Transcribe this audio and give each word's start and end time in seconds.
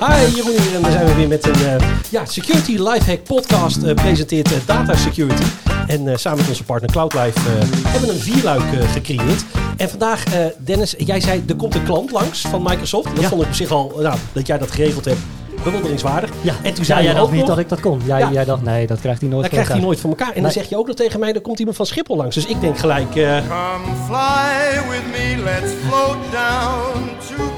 Hi, 0.00 0.34
Jeroen 0.36 0.60
hier 0.60 0.74
en 0.74 0.82
we 0.82 0.90
zijn 0.90 1.06
we 1.06 1.14
weer 1.14 1.28
met 1.28 1.46
een 1.46 1.66
eh, 1.80 1.88
ja, 2.10 2.24
Security 2.24 2.72
Lifehack 2.78 3.22
podcast. 3.24 3.82
eh, 3.82 3.94
presenteert 3.94 4.52
eh, 4.52 4.58
Data 4.66 4.96
Security. 4.96 5.42
En 5.86 6.08
eh, 6.08 6.16
samen 6.16 6.38
met 6.38 6.48
onze 6.48 6.64
partner 6.64 6.90
CloudLife 6.90 7.38
eh, 7.38 7.44
hebben 7.88 8.08
we 8.08 8.14
een 8.14 8.20
vierluik 8.20 8.62
eh, 8.72 8.92
gecreëerd. 8.92 9.44
En 9.76 9.88
vandaag, 9.90 10.24
eh, 10.24 10.44
Dennis, 10.58 10.94
jij 10.98 11.20
zei 11.20 11.44
er 11.48 11.56
komt 11.56 11.74
een 11.74 11.84
klant 11.84 12.10
langs 12.10 12.40
van 12.40 12.62
Microsoft. 12.62 13.04
Dat 13.14 13.20
Ja. 13.20 13.28
vond 13.28 13.42
ik 13.42 13.48
op 13.48 13.54
zich 13.54 13.70
al, 13.70 13.92
nou, 14.00 14.16
dat 14.32 14.46
jij 14.46 14.58
dat 14.58 14.70
geregeld 14.70 15.04
hebt, 15.04 15.18
bewonderingswaardig. 15.64 16.30
Ja, 16.40 16.54
En 16.62 16.74
toen 16.74 16.84
ja, 16.86 16.94
zei 16.94 17.04
jij 17.04 17.20
ook 17.20 17.30
niet 17.30 17.38
nog, 17.40 17.48
dat 17.48 17.58
ik 17.58 17.68
dat 17.68 17.80
kon. 17.80 18.00
Jij, 18.04 18.18
Ja. 18.18 18.30
jij 18.32 18.44
dacht, 18.44 18.62
nee, 18.62 18.86
dat 18.86 19.00
krijgt 19.00 19.20
hij 19.20 19.28
nooit 19.30 19.42
dat 19.42 19.50
voor 19.50 19.60
krijgt 19.62 19.72
hij 19.80 19.86
nooit 19.88 20.00
van 20.00 20.10
elkaar. 20.10 20.32
En 20.34 20.42
dan 20.42 20.50
zeg 20.52 20.68
je 20.68 20.76
ook 20.78 20.86
nog 20.86 20.96
tegen 20.96 21.20
mij, 21.20 21.32
er 21.34 21.40
komt 21.40 21.58
iemand 21.58 21.76
van 21.76 21.86
Schiphol 21.86 22.16
langs. 22.16 22.34
Dus 22.34 22.46
ik 22.46 22.60
denk 22.60 22.78
gelijk, 22.78 23.16
eh, 23.16 23.36
Come 23.36 23.94
fly 24.06 24.80
with 24.90 25.06
me, 25.12 25.42
let's 25.44 25.72
float 25.88 26.16
down 26.32 27.10
to. 27.28 27.55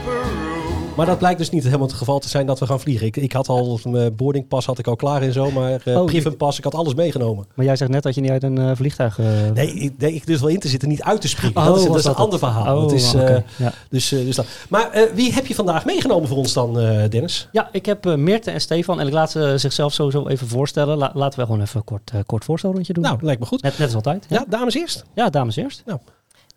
Maar 0.98 1.06
dat 1.06 1.18
blijkt 1.18 1.38
dus 1.38 1.50
niet 1.50 1.64
helemaal 1.64 1.86
het 1.86 1.96
geval 1.96 2.18
te 2.18 2.28
zijn 2.28 2.46
dat 2.46 2.58
we 2.58 2.66
gaan 2.66 2.80
vliegen. 2.80 3.06
Ik, 3.06 3.16
ik 3.16 3.32
had 3.32 3.48
al 3.48 3.80
mijn 3.84 4.14
boardingpas 4.16 4.66
had 4.66 4.78
ik 4.78 4.86
al 4.86 4.96
klaar 4.96 5.22
en 5.22 5.32
zo, 5.32 5.50
maar 5.50 5.80
eh 5.84 5.96
Oh, 6.00 6.04
privenpas, 6.04 6.58
ik 6.58 6.64
had 6.64 6.74
alles 6.74 6.94
meegenomen. 6.94 7.46
Maar 7.54 7.64
jij 7.64 7.76
zegt 7.76 7.90
net 7.90 8.02
dat 8.02 8.14
je 8.14 8.20
niet 8.20 8.30
uit 8.30 8.42
een 8.42 8.58
eh, 8.58 8.70
vliegtuig... 8.74 9.18
eh, 9.18 9.26
Nee, 9.54 9.72
ik, 9.74 9.92
nee, 9.98 10.14
ik 10.14 10.26
dus 10.26 10.40
wel 10.40 10.48
in 10.48 10.58
te 10.58 10.68
zitten, 10.68 10.88
niet 10.88 11.02
uit 11.02 11.20
te 11.20 11.28
springen. 11.28 11.56
Oh, 11.56 11.64
dat 11.66 11.76
is, 11.78 11.84
dat 12.02 12.04
een 12.04 12.14
ander 12.14 12.38
verhaal. 12.38 12.84
Oh, 12.84 12.92
is, 12.94 13.14
eh, 13.14 13.36
ja. 13.56 13.72
dus, 13.90 14.12
eh, 14.12 14.24
dus 14.24 14.36
dat. 14.36 14.46
Maar 14.68 15.08
wie 15.14 15.32
heb 15.32 15.46
je 15.46 15.54
vandaag 15.54 15.84
meegenomen 15.84 16.28
voor 16.28 16.36
ons 16.36 16.52
dan, 16.52 16.74
Dennis? 17.08 17.48
Ja, 17.52 17.68
ik 17.72 17.86
heb 17.86 18.04
Meerte 18.16 18.50
en 18.50 18.60
Stefan 18.60 19.00
en 19.00 19.06
ik 19.06 19.12
laat 19.12 19.30
ze 19.30 19.54
zichzelf 19.56 19.92
sowieso 19.92 20.26
even 20.28 20.48
voorstellen. 20.48 20.96
La- 20.96 21.10
laten 21.14 21.38
we 21.38 21.44
gewoon 21.46 21.60
even 21.60 21.76
een 21.78 21.84
kort, 21.84 22.12
kort 22.26 22.44
voorstelrondje 22.44 22.92
doen. 22.92 23.02
Nou, 23.02 23.18
lijkt 23.20 23.40
me 23.40 23.46
goed. 23.46 23.62
net, 23.62 23.78
net 23.78 23.86
als 23.86 23.94
altijd. 23.94 24.26
Ja, 24.28 24.44
dames 24.48 24.74
eerst. 24.74 25.04
ja 25.14 25.30
dames 25.30 25.56
eerst. 25.56 25.82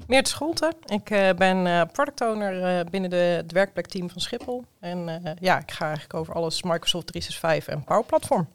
Meert 0.07 0.27
Scholte. 0.27 0.73
Ik 0.85 1.09
eh, 1.09 1.29
ben 1.37 1.67
eh, 1.67 1.81
product 1.91 2.21
owner 2.21 2.63
eh, 2.79 2.85
binnen 2.89 3.09
de, 3.09 3.15
het 3.15 3.51
werkplekteam 3.51 4.09
van 4.09 4.21
Schiphol. 4.21 4.63
En 4.79 5.23
eh, 5.23 5.31
ja, 5.39 5.59
ik 5.59 5.71
ga 5.71 5.85
eigenlijk 5.85 6.13
over 6.13 6.33
alles 6.33 6.63
Microsoft 6.63 7.07
365 7.07 7.73
en 7.73 7.83
Power 7.83 8.03
Platform. 8.05 8.47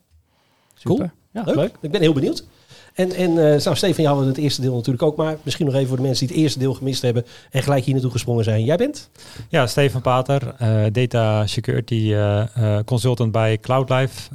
Cool. 0.82 0.96
Super. 0.96 1.12
Ja, 1.30 1.42
Leuk. 1.42 1.54
leuk. 1.54 1.76
Ik 1.80 1.90
ben 1.90 2.00
heel 2.00 2.12
benieuwd. 2.12 2.44
En, 2.96 3.12
en 3.12 3.34
nou, 3.34 3.76
Stefan, 3.76 4.02
jou 4.02 4.08
hadden 4.16 4.26
het 4.26 4.36
eerste 4.36 4.60
deel 4.60 4.74
natuurlijk 4.74 5.02
ook. 5.02 5.16
Maar 5.16 5.36
misschien 5.42 5.66
nog 5.66 5.74
even 5.74 5.88
voor 5.88 5.96
de 5.96 6.02
mensen 6.02 6.26
die 6.26 6.34
het 6.36 6.44
eerste 6.44 6.58
deel 6.58 6.74
gemist 6.74 7.02
hebben. 7.02 7.26
En 7.50 7.62
gelijk 7.62 7.84
hier 7.84 7.92
naartoe 7.92 8.10
gesprongen 8.10 8.44
zijn. 8.44 8.64
Jij 8.64 8.76
bent? 8.76 9.10
Ja, 9.48 9.66
Stefan 9.66 10.00
Pater, 10.00 10.54
eh, 10.58 10.84
Data 10.92 11.46
Security 11.46 12.12
eh, 12.12 12.40
eh, 12.56 12.84
Consultant 12.84 13.32
bij 13.32 13.58
CloudLife. 13.58 14.34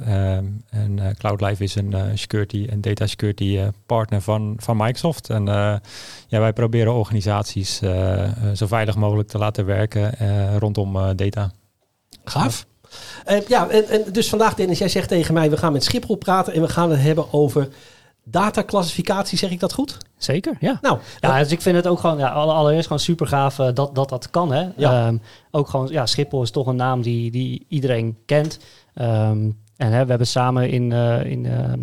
En 0.70 1.14
CloudLife 1.18 1.62
is 1.62 1.74
een 1.74 1.94
security 2.14 2.66
en 2.70 2.80
data 2.80 3.06
security 3.06 3.60
partner 3.86 4.20
van, 4.20 4.56
van 4.58 4.76
Microsoft. 4.76 5.30
En 5.30 5.44
ja, 6.28 6.40
wij 6.40 6.52
proberen 6.52 6.94
organisaties 6.94 7.80
zo 8.54 8.66
veilig 8.66 8.96
mogelijk 8.96 9.28
te 9.28 9.38
laten 9.38 9.66
werken 9.66 10.14
rondom 10.58 11.16
data. 11.16 11.52
Gaaf. 12.24 12.66
Ja, 13.48 13.68
en, 13.68 13.88
en 13.88 14.04
dus 14.12 14.28
vandaag 14.28 14.54
Dennis, 14.54 14.78
jij 14.78 14.88
zegt 14.88 15.08
tegen 15.08 15.34
mij... 15.34 15.50
we 15.50 15.56
gaan 15.56 15.72
met 15.72 15.84
Schiphol 15.84 16.16
praten 16.16 16.52
en 16.52 16.60
we 16.60 16.68
gaan 16.68 16.90
het 16.90 17.00
hebben 17.00 17.32
over 17.32 17.68
dataclassificatie. 18.24 19.38
Zeg 19.38 19.50
ik 19.50 19.60
dat 19.60 19.72
goed? 19.72 19.98
Zeker, 20.16 20.56
ja. 20.60 20.78
Nou, 20.82 20.98
Ja, 21.20 21.38
dus 21.38 21.52
ik 21.52 21.60
vind 21.60 21.76
het 21.76 21.86
ook 21.86 21.98
gewoon, 22.00 22.18
ja, 22.18 22.28
alle- 22.28 22.52
allereerst 22.52 22.86
gewoon 22.86 23.02
super 23.02 23.26
gaaf 23.26 23.58
eh, 23.58 23.68
dat, 23.74 23.94
dat 23.94 24.08
dat 24.08 24.30
kan. 24.30 24.52
Hè? 24.52 24.68
Ja. 24.76 25.06
Ehm, 25.06 25.16
ook 25.50 25.68
gewoon, 25.68 25.88
ja, 25.90 26.06
Schiphol 26.06 26.42
is 26.42 26.50
toch 26.50 26.66
een 26.66 26.76
naam 26.76 27.02
die, 27.02 27.30
die 27.30 27.64
iedereen 27.68 28.16
kent. 28.26 28.58
Ehm, 28.94 29.50
en 29.76 29.92
hè, 29.92 30.02
we 30.04 30.08
hebben 30.10 30.26
samen 30.26 30.70
in, 30.70 30.92
eh, 30.92 31.24
in, 31.24 31.46
ehm, 31.46 31.80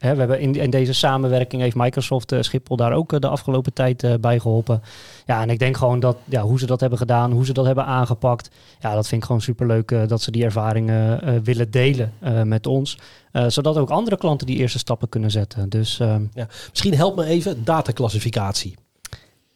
we 0.00 0.06
hebben 0.06 0.40
in, 0.40 0.70
deze 0.70 0.92
samenwerking 0.92 1.62
heeft 1.62 1.76
Microsoft 1.76 2.32
eh, 2.32 2.40
Schiphol 2.40 2.76
daar 2.76 2.92
ook 2.92 3.12
eh, 3.12 3.20
de 3.20 3.28
afgelopen 3.28 3.72
tijd 3.72 4.02
eh, 4.02 4.14
bij 4.20 4.38
geholpen. 4.38 4.82
Ja, 5.26 5.42
en 5.42 5.50
ik 5.50 5.58
denk 5.58 5.76
gewoon 5.76 6.00
dat 6.00 6.16
ja, 6.24 6.42
hoe 6.42 6.58
ze 6.58 6.66
dat 6.66 6.80
hebben 6.80 6.98
gedaan, 6.98 7.32
hoe 7.32 7.44
ze 7.44 7.52
dat 7.52 7.64
hebben 7.64 7.84
aangepakt. 7.84 8.50
Ja, 8.80 8.94
dat 8.94 9.08
vind 9.08 9.20
ik 9.20 9.26
gewoon 9.26 9.42
super 9.42 9.66
leuk 9.66 10.08
dat 10.08 10.22
ze 10.22 10.30
die 10.30 10.44
ervaringen 10.44 11.42
willen 11.44 11.70
delen 11.70 12.12
met 12.44 12.66
ons. 12.66 12.98
Zodat 13.46 13.76
ook 13.76 13.90
andere 13.90 14.16
klanten 14.16 14.46
die 14.46 14.56
eerste 14.56 14.78
stappen 14.78 15.08
kunnen 15.08 15.30
zetten. 15.30 15.68
Dus 15.68 16.00
ehm, 16.00 16.22
Ja, 16.34 16.48
misschien 16.70 16.94
help 16.94 17.16
me 17.16 17.24
even, 17.24 17.64
dataclassificatie. 17.64 18.74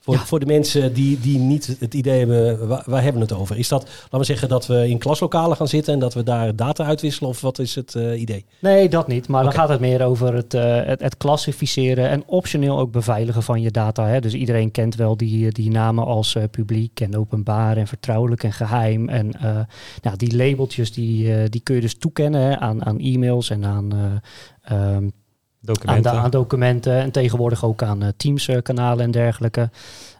Voor, 0.05 0.15
Ja. 0.15 0.21
voor 0.25 0.41
de 0.41 0.47
mensen 0.47 0.93
die, 0.93 1.21
die 1.21 1.39
niet 1.39 1.77
het 1.79 1.95
idee 1.95 2.19
hebben, 2.19 2.69
waar, 2.69 2.83
waar 2.87 3.03
hebben 3.03 3.23
we 3.23 3.29
het 3.29 3.41
over? 3.41 3.59
Is 3.59 3.69
dat, 3.69 3.83
laten 4.03 4.19
we 4.19 4.25
zeggen, 4.25 4.49
dat 4.49 4.67
we 4.67 4.89
in 4.89 4.99
klaslokalen 4.99 5.57
gaan 5.57 5.69
zitten 5.69 5.93
en 5.93 5.99
dat 5.99 6.15
we 6.15 6.23
daar 6.23 6.57
data 6.57 6.85
uitwisselen? 6.85 7.31
Of 7.31 7.41
wat 7.41 7.59
is 7.59 7.75
het 7.75 7.95
eh, 7.95 8.21
idee? 8.21 8.45
Nee, 8.59 8.89
dat 8.89 9.09
niet. 9.09 9.29
Maar 9.29 9.43
dan 9.43 9.53
gaat 9.53 9.69
het 9.69 9.81
meer 9.81 10.05
over 10.05 10.35
het, 10.35 10.55
eh, 10.55 10.85
het, 10.85 11.01
het 11.01 11.17
klassificeren 11.17 12.09
en 12.09 12.23
optioneel 12.27 12.79
ook 12.79 12.91
beveiligen 12.93 13.43
van 13.43 13.61
je 13.61 13.71
data. 13.71 14.07
Hè. 14.07 14.21
Dus 14.21 14.35
iedereen 14.35 14.71
kent 14.71 14.95
wel 14.95 15.17
die, 15.17 15.53
die 15.53 15.71
namen 15.71 16.05
als 16.05 16.35
eh, 16.35 16.43
publiek 16.51 17.01
en 17.01 17.17
openbaar 17.17 17.77
en 17.77 17.87
vertrouwelijk 17.87 18.43
en 18.43 18.53
geheim. 18.53 19.09
En 19.09 19.33
nou, 20.03 20.17
die 20.17 20.37
labeltjes 20.37 20.93
die, 20.93 21.49
die 21.49 21.61
kun 21.61 21.75
je 21.75 21.81
dus 21.81 21.99
toekennen 21.99 22.41
hè, 22.41 22.59
aan, 22.59 22.85
aan 22.85 22.99
e-mails 22.99 23.51
en 23.51 23.65
aan, 23.65 24.21
eh, 24.65 24.97
aan, 25.69 25.75
Documenten. 25.75 26.13
aan 26.13 26.31
documenten. 26.31 26.93
En 27.01 27.11
tegenwoordig 27.11 27.65
ook 27.65 27.83
aan 27.83 28.03
eh, 28.03 28.09
Teams-kanalen 28.17 29.05
en 29.05 29.11
dergelijke. 29.11 29.71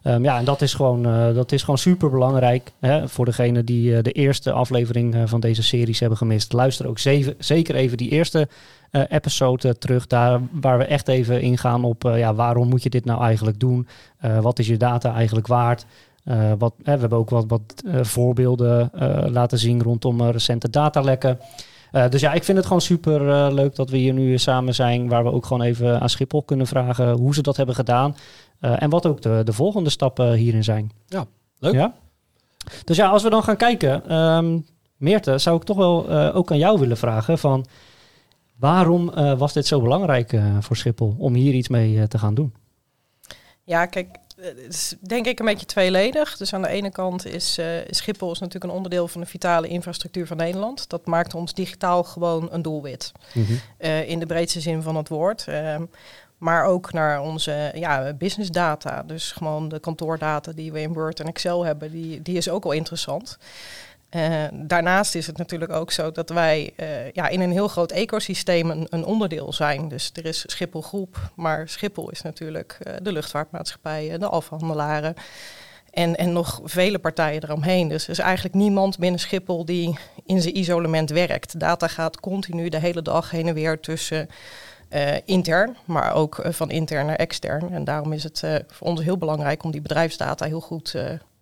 Ehm, 0.03 0.25
ja, 0.25 0.39
en 0.39 0.45
dat 0.45 0.63
is 0.63 0.75
gewoon, 0.75 1.07
eh, 1.07 1.35
dat 1.35 1.53
is 1.53 1.61
gewoon 1.61 1.79
super 1.79 2.11
belangrijk. 2.11 2.73
Voor 3.05 3.25
degene 3.25 3.65
die 3.65 3.97
eh, 3.97 4.03
de 4.03 4.13
eerste 4.13 4.53
aflevering 4.53 5.15
eh, 5.15 5.23
van 5.25 5.41
deze 5.41 5.63
series 5.63 6.01
hebben 6.01 6.19
gemist. 6.19 6.53
Luister 6.53 6.87
ook 6.89 6.99
zeker 7.39 7.75
even 7.75 7.97
die 7.97 8.11
eerste 8.11 8.49
eh, 8.95 9.03
episode 9.09 9.69
eh, 9.69 9.75
terug. 9.75 10.07
Daar 10.07 10.41
waar 10.61 10.79
we 10.79 10.85
echt 10.85 11.09
even 11.09 11.41
ingaan 11.41 11.85
op 11.85 12.05
eh, 12.05 12.19
ja, 12.19 12.35
waarom 12.35 12.69
moet 12.69 12.83
je 12.83 12.91
dit 12.91 13.05
nou 13.05 13.23
eigenlijk 13.23 13.61
doen? 13.61 13.87
Eh, 14.19 14.39
wat 14.39 14.59
is 14.59 14.67
je 14.67 14.77
data 14.77 15.15
eigenlijk 15.15 15.47
waard? 15.47 15.87
Eh, 16.25 16.53
wat, 16.59 16.75
we 16.83 16.91
hebben 16.91 17.19
ook 17.19 17.31
wat, 17.31 17.45
wat 17.49 17.63
eh, 17.87 18.05
voorbeelden 18.05 18.91
eh, 18.93 19.25
laten 19.31 19.59
zien 19.59 19.83
rondom 19.83 20.21
eh, 20.21 20.31
recente 20.31 20.71
datalekken. 20.71 21.39
Eh, 21.95 22.09
dus 22.09 22.21
ja, 22.21 22.33
ik 22.33 22.45
vind 22.45 22.57
het 22.57 22.67
gewoon 22.67 22.83
super 22.83 23.29
eh, 23.29 23.53
leuk 23.53 23.75
dat 23.75 23.91
we 23.91 23.97
hier 23.97 24.13
nu 24.13 24.39
samen 24.39 24.75
zijn. 24.75 25.09
Waar 25.09 25.25
we 25.25 25.33
ook 25.33 25.47
gewoon 25.47 25.63
even 25.63 26.01
aan 26.01 26.09
Schiphol 26.09 26.43
kunnen 26.43 26.67
vragen 26.67 27.11
hoe 27.13 27.35
ze 27.35 27.43
dat 27.43 27.57
hebben 27.57 27.75
gedaan. 27.75 28.17
Eh, 28.61 28.83
en 28.83 28.91
wat 28.91 29.07
ook 29.07 29.23
de, 29.23 29.41
de 29.45 29.53
volgende 29.53 29.91
stappen 29.91 30.33
hierin 30.33 30.65
zijn. 30.65 30.91
Ja, 31.07 31.27
leuk. 31.59 31.75
Ja? 31.75 31.95
Dus 32.85 32.97
ja, 32.97 33.09
als 33.09 33.23
we 33.23 33.31
dan 33.31 33.43
gaan 33.43 33.57
kijken. 33.57 34.09
ehm 34.09 34.59
Meerte, 34.97 35.39
zou 35.39 35.57
ik 35.57 35.63
toch 35.63 35.77
wel 35.77 36.09
eh, 36.09 36.37
ook 36.37 36.51
aan 36.51 36.59
jou 36.59 36.79
willen 36.79 36.97
vragen 36.97 37.39
van... 37.39 37.67
Waarom 38.59 39.13
eh, 39.13 39.39
was 39.39 39.53
dit 39.53 39.67
zo 39.67 39.81
belangrijk 39.81 40.33
eh, 40.33 40.57
voor 40.61 40.77
Schiphol 40.77 41.15
om 41.19 41.35
hier 41.35 41.55
iets 41.55 41.69
mee 41.69 42.09
te 42.09 42.19
gaan 42.19 42.35
doen? 42.35 42.55
Ja, 43.65 43.87
kijk, 43.87 44.19
is 44.69 44.95
denk 45.01 45.27
ik 45.27 45.39
een 45.39 45.47
beetje 45.47 45.67
tweeledig. 45.67 46.37
Dus 46.37 46.53
aan 46.55 46.63
de 46.63 46.69
ene 46.69 46.91
kant 46.91 47.27
is 47.27 47.59
eh, 47.59 47.67
Schiphol 47.91 48.33
is 48.33 48.39
natuurlijk 48.39 48.65
een 48.73 48.77
onderdeel 48.77 49.09
van 49.09 49.21
de 49.21 49.27
vitale 49.27 49.69
infrastructuur 49.69 50.27
van 50.27 50.37
Nederland. 50.37 50.89
Dat 50.89 51.07
maakt 51.07 51.35
ons 51.35 51.55
digitaal 51.55 52.05
gewoon 52.05 52.49
een 52.51 52.63
doelwit. 52.63 53.13
eh, 53.79 54.09
in 54.09 54.19
de 54.19 54.27
breedste 54.27 54.61
zin 54.61 54.83
van 54.83 54.97
het 54.97 55.09
woord. 55.09 55.45
Ehm, 55.49 55.85
maar 56.39 56.65
ook 56.65 56.93
naar 56.93 57.21
onze 57.21 57.71
ja, 57.75 58.13
business 58.13 58.51
data. 58.51 59.03
Dus 59.03 59.33
gewoon 59.33 59.69
de 59.69 59.79
kantoordata 59.81 60.53
die 60.53 60.73
we 60.73 60.81
in 60.81 60.93
Word 60.93 61.21
en 61.21 61.27
Excel 61.27 61.65
hebben, 61.65 61.91
die, 61.91 62.23
die 62.23 62.37
is 62.37 62.49
ook 62.49 62.63
wel 62.63 62.73
interessant. 62.73 63.39
Daarnaast 64.53 65.15
is 65.15 65.27
het 65.27 65.39
natuurlijk 65.39 65.73
ook 65.73 65.93
zo 65.93 66.13
dat 66.13 66.29
wij 66.29 66.73
eh, 66.77 67.11
ja, 67.11 67.29
in 67.29 67.41
een 67.41 67.53
heel 67.53 67.69
groot 67.69 67.91
ecosysteem 67.91 68.71
een, 68.71 68.87
een 68.91 69.05
onderdeel 69.05 69.53
zijn. 69.53 69.89
Dus 69.89 70.11
er 70.13 70.25
is 70.25 70.45
Schiphol 70.47 70.83
Groep, 70.83 71.31
maar 71.37 71.69
Schiphol 71.69 72.11
is 72.11 72.23
natuurlijk 72.23 72.77
eh, 72.83 72.95
de 73.03 73.13
luchtvaartmaatschappijen, 73.13 74.21
de 74.21 74.29
afhandelaren. 74.29 75.15
En, 75.91 76.17
en 76.17 76.33
nog 76.33 76.61
vele 76.65 76.99
partijen 76.99 77.45
eromheen. 77.45 77.89
Dus 77.89 78.05
er 78.05 78.11
is 78.11 78.19
eigenlijk 78.19 78.55
niemand 78.55 78.99
binnen 78.99 79.21
Schiphol 79.21 79.65
die 79.65 79.99
in 80.27 80.43
zijn 80.43 80.59
isolement 80.59 81.11
werkt. 81.11 81.61
Data 81.61 81.89
gaat 81.89 82.21
continu 82.21 82.69
de 82.69 82.81
hele 82.81 83.03
dag 83.03 83.31
heen 83.31 83.49
en 83.49 83.55
weer 83.55 83.81
tussen 83.81 84.29
eh, 84.89 85.17
intern, 85.25 85.77
maar 85.85 86.15
ook 86.15 86.41
van 86.49 86.71
intern 86.71 87.07
naar 87.07 87.17
extern. 87.17 87.73
En 87.73 87.85
daarom 87.85 88.13
is 88.13 88.23
het 88.23 88.43
voor 88.67 88.87
ons 88.87 89.03
heel 89.03 89.19
belangrijk 89.19 89.63
om 89.63 89.71
die 89.71 89.81
bedrijfsdata 89.81 90.47
heel 90.47 90.61
goed 90.61 90.95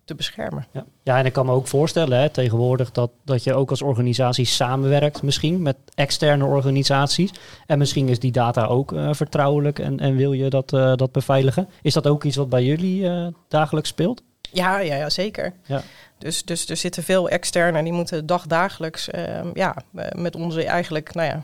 te 0.05 0.15
beschermen. 0.15 0.65
Ja. 0.71 0.85
ja, 1.03 1.17
en 1.17 1.25
ik 1.25 1.33
kan 1.33 1.45
me 1.45 1.51
ook 1.51 1.67
voorstellen 1.67 2.19
hè, 2.19 2.29
tegenwoordig 2.29 2.91
dat, 2.91 3.11
dat 3.25 3.43
je 3.43 3.53
ook 3.53 3.69
als 3.69 3.81
organisatie 3.81 4.45
samenwerkt 4.45 5.21
misschien 5.21 5.61
met 5.61 5.77
externe 5.95 6.45
organisaties. 6.45 7.31
En 7.65 7.77
misschien 7.77 8.09
is 8.09 8.19
die 8.19 8.31
data 8.31 8.65
ook 8.65 8.93
eh, 8.93 9.13
vertrouwelijk 9.13 9.79
en, 9.79 9.99
en 9.99 10.15
wil 10.15 10.33
je 10.33 10.49
dat, 10.49 10.73
eh, 10.73 10.95
dat 10.95 11.11
beveiligen. 11.11 11.69
Is 11.81 11.93
dat 11.93 12.07
ook 12.07 12.23
iets 12.23 12.35
wat 12.35 12.49
bij 12.49 12.63
jullie 12.63 13.09
eh, 13.09 13.27
dagelijks 13.47 13.89
speelt? 13.89 14.23
Ja, 14.51 14.79
ja, 14.79 14.95
ja 14.95 15.09
zeker. 15.09 15.53
Ja. 15.65 15.81
Dus, 16.17 16.43
dus 16.43 16.69
er 16.69 16.77
zitten 16.77 17.03
veel 17.03 17.29
externen 17.29 17.75
en 17.75 17.83
die 17.83 17.93
moeten 17.93 18.25
dagdagelijks 18.25 19.09
ehm, 19.09 19.49
ja, 19.53 19.75
met 20.15 20.35
onze 20.35 20.65
eigenlijk, 20.65 21.13
nou 21.13 21.27
ja, 21.27 21.43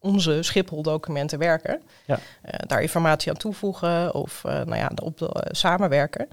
onze 0.00 0.42
Schiphol-documenten 0.42 1.38
werken. 1.38 1.82
Ja. 2.06 2.18
Daar 2.66 2.82
informatie 2.82 3.30
aan 3.30 3.36
toevoegen 3.36 4.14
of 4.14 4.42
uh, 4.46 4.52
nou 4.52 4.76
ja, 4.76 4.90
op 5.02 5.18
de, 5.18 5.46
samenwerken. 5.50 6.28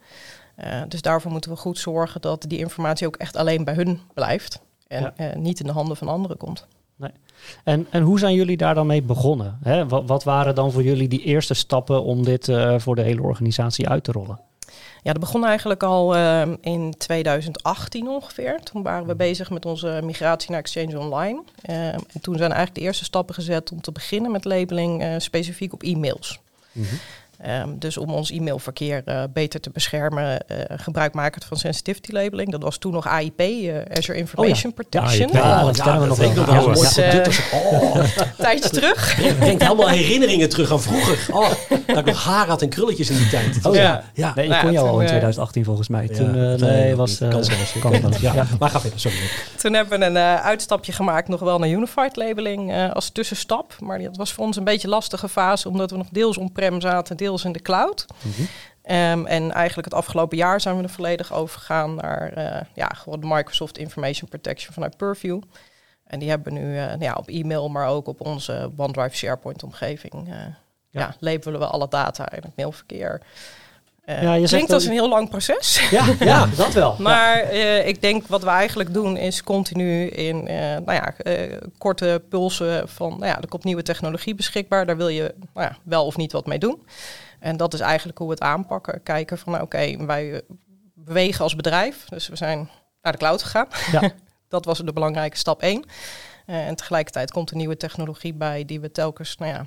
Dus 0.88 1.02
daarvoor 1.02 1.32
moeten 1.32 1.52
we 1.52 1.58
goed 1.58 1.78
zorgen 1.78 2.22
dat 2.22 2.46
die 2.48 2.60
informatie 2.60 3.08
ook 3.08 3.16
echt 3.16 3.36
alleen 3.36 3.64
bij 3.64 3.74
hun 3.74 4.00
blijft. 4.14 4.60
En 4.88 5.14
niet 5.36 5.60
in 5.60 5.66
de 5.66 5.72
handen 5.72 5.98
van 5.98 6.08
anderen 6.08 6.38
komt. 6.38 6.68
Nee. 6.96 7.12
En, 7.64 7.88
en 7.90 8.02
hoe 8.02 8.20
zijn 8.20 8.34
jullie 8.34 8.58
daar 8.58 8.76
dan 8.76 8.88
mee 8.88 9.02
begonnen? 9.02 9.60
Hè? 9.64 9.88
Wat, 9.88 10.04
wat 10.06 10.24
waren 10.24 10.56
dan 10.56 10.72
voor 10.72 10.84
jullie 10.84 11.08
die 11.08 11.24
eerste 11.24 11.54
stappen 11.54 12.04
om 12.04 12.24
dit 12.24 12.52
voor 12.78 12.96
de 12.96 13.02
hele 13.02 13.22
organisatie 13.22 13.90
uit 13.90 14.04
te 14.04 14.12
rollen? 14.12 14.40
Ja, 15.04 15.14
dat 15.14 15.22
begon 15.22 15.46
eigenlijk 15.46 15.84
al 15.84 16.16
in 16.62 16.94
2018 16.98 18.08
ongeveer. 18.08 18.60
Toen 18.64 18.84
waren 18.84 19.08
we 19.08 19.16
bezig 19.16 19.50
met 19.50 19.66
onze 19.66 20.00
migratie 20.04 20.52
naar 20.52 20.60
Exchange 20.60 21.00
Online. 21.00 21.44
En 21.62 22.02
toen 22.22 22.38
zijn 22.38 22.52
eigenlijk 22.52 22.76
de 22.76 22.82
eerste 22.82 23.04
stappen 23.04 23.36
gezet 23.36 23.72
om 23.72 23.82
te 23.82 23.92
beginnen 23.92 24.32
met 24.32 24.46
labeling 24.46 25.22
specifiek 25.22 25.74
op 25.74 25.84
e-mails. 25.84 26.40
Mm 26.72 26.84
-hmm. 26.84 27.00
Um, 27.46 27.80
dus 27.80 27.98
om 27.98 28.10
ons 28.10 28.32
e-mailverkeer 28.32 29.02
uh, 29.06 29.24
beter 29.34 29.60
te 29.60 29.70
beschermen, 29.70 30.44
uh, 30.52 30.58
gebruik 30.68 31.14
maken 31.14 31.42
van 31.42 31.58
sensitivity 31.58 32.12
labeling. 32.12 32.52
Dat 32.52 32.64
was 32.64 32.78
toen 32.78 32.92
nog 32.92 33.08
AIP, 33.08 33.42
uh, 33.42 33.76
Azure 33.98 34.18
Information 34.18 34.72
oh, 34.72 34.78
ja. 34.78 34.84
Protection. 34.84 35.30
Ja, 35.32 35.40
ja, 35.40 35.64
dat 35.64 35.82
kennen 35.82 36.02
we 36.02 36.08
nog 36.08 36.18
wel. 36.18 36.28
Ja, 37.04 37.24
dus, 37.24 37.40
oh. 37.54 37.96
tijdje 38.38 38.70
terug. 38.70 39.16
Het 39.16 39.40
brengt 39.40 39.62
helemaal 39.62 39.90
herinneringen 39.90 40.50
terug 40.50 40.72
aan 40.72 40.82
vroeger. 40.82 41.36
Oh, 41.36 41.50
dat 41.88 41.98
ik 41.98 42.06
nog 42.06 42.24
haar 42.24 42.48
had 42.48 42.62
en 42.62 42.70
krulletjes 42.70 43.10
in 43.10 43.18
die 43.18 43.30
tijd. 43.30 43.66
Oh, 43.66 43.76
ja. 43.76 44.04
ja. 44.14 44.32
Nee, 44.36 44.48
ik 44.48 44.60
kon 44.62 44.72
jou 44.72 44.88
al 44.88 45.00
in 45.00 45.08
2018 45.08 45.64
volgens 45.64 45.88
mij. 45.88 46.08
Toen, 46.08 46.32
nee, 46.32 46.58
nee, 46.58 46.96
was 46.96 47.18
kansloos. 47.18 47.74
kansloos. 47.80 48.18
Ja. 48.20 48.48
Maar 48.60 48.70
ga 48.70 48.80
verder, 48.80 49.00
sorry. 49.00 49.18
Toen 49.58 49.74
hebben 49.74 50.00
we 50.00 50.06
een 50.06 50.18
uitstapje 50.18 50.92
gemaakt 50.92 51.28
nog 51.28 51.40
wel 51.40 51.60
naar 51.60 51.70
Unified 51.70 52.16
labeling 52.16 52.92
als 52.94 53.10
tussenstap. 53.10 53.76
Maar 53.80 54.02
dat 54.02 54.18
was 54.18 54.34
voor 54.34 54.46
ons 54.46 54.58
een 54.58 54.64
beetje 54.64 54.88
een 54.88 54.94
lastige 54.94 55.30
fase, 55.30 55.70
omdat 55.70 55.92
we 55.92 55.98
nog 55.98 56.08
deels 56.12 56.38
on-prem 56.38 56.82
zaten, 56.82 57.18
deels 57.28 57.46
in 57.46 57.52
de 57.52 57.62
cloud. 57.62 58.06
Mm 58.24 58.32
-hmm. 58.32 58.46
um, 58.96 59.26
en 59.26 59.52
eigenlijk 59.52 59.88
het 59.88 59.98
afgelopen 59.98 60.38
jaar 60.38 60.62
zijn 60.62 60.78
we 60.78 60.84
er 60.84 60.90
volledig 60.90 61.34
overgegaan 61.34 61.96
naar 61.96 62.38
uh, 62.38 62.62
ja, 62.74 62.88
gewoon 62.88 63.20
de 63.20 63.28
Microsoft 63.28 63.78
Information 63.78 64.30
Protection 64.30 64.74
vanuit 64.74 64.98
Purview. 64.98 65.42
En 66.08 66.20
die 66.20 66.30
hebben 66.30 66.54
we 66.54 66.60
nu 66.60 66.74
uh, 66.74 67.00
ja, 67.00 67.14
op 67.14 67.28
e-mail, 67.28 67.70
maar 67.70 67.88
ook 67.88 68.08
op 68.08 68.22
onze 68.22 68.72
OneDrive 68.78 69.16
SharePoint 69.16 69.64
omgeving. 69.64 70.14
Uh, 70.28 70.34
ja. 70.90 71.00
ja, 71.00 71.16
labelen 71.20 71.60
we 71.60 71.66
alle 71.66 71.88
data 71.88 72.32
in 72.32 72.42
het 72.42 72.56
mailverkeer. 72.56 73.22
Uh, 74.10 74.22
ja, 74.22 74.34
je 74.34 74.48
klinkt 74.48 74.72
als 74.72 74.86
een 74.86 74.92
heel 74.92 75.10
lang 75.10 75.30
proces. 75.30 75.80
Ja, 75.90 76.06
ja 76.20 76.46
dat 76.46 76.74
wel. 76.74 76.96
maar 77.00 77.54
uh, 77.54 77.88
ik 77.88 78.02
denk 78.02 78.28
wat 78.28 78.44
we 78.44 78.50
eigenlijk 78.50 78.94
doen 78.94 79.18
is 79.18 79.44
continu 79.44 80.06
in 80.06 80.36
uh, 80.36 80.58
nou 80.58 80.92
ja, 80.92 81.14
korte 81.78 82.22
pulsen 82.30 82.90
van 82.90 83.10
nou 83.10 83.26
ja, 83.26 83.42
er 83.42 83.48
komt 83.48 83.64
nieuwe 83.64 83.84
technologie 83.84 84.36
beschikbaar. 84.36 84.86
Daar 84.86 84.98
wil 84.98 85.08
je 85.08 85.36
nou 85.54 85.68
ja, 85.68 85.78
wel 85.84 86.06
of 86.06 86.18
niet 86.18 86.32
wat 86.32 86.46
mee 86.46 86.60
doen. 86.60 86.86
En 87.40 87.58
dat 87.58 87.74
is 87.74 87.80
eigenlijk 87.80 88.18
hoe 88.18 88.28
we 88.28 88.34
het 88.34 88.44
aanpakken. 88.44 89.04
Kijken 89.04 89.38
van 89.38 89.52
nou, 89.52 89.64
oké, 89.64 89.76
okay, 89.76 90.06
wij 90.06 90.42
bewegen 90.94 91.44
als 91.44 91.56
bedrijf. 91.56 92.06
Dus 92.10 92.28
we 92.28 92.36
zijn 92.36 92.70
naar 93.02 93.12
de 93.12 93.18
cloud 93.18 93.44
gegaan. 93.44 93.68
Ja. 93.92 94.12
dat 94.48 94.66
was 94.66 94.80
de 94.80 94.94
belangrijke 94.94 95.38
stap 95.38 95.62
één. 95.62 95.86
en 96.46 96.76
tegelijkertijd 96.76 97.32
komt 97.32 97.50
er 97.50 97.56
nieuwe 97.56 97.78
technologie 97.78 98.34
bij 98.34 98.66
die 98.66 98.80
we 98.80 98.92
telkens 98.92 99.38
nou 99.38 99.52
ja, 99.52 99.66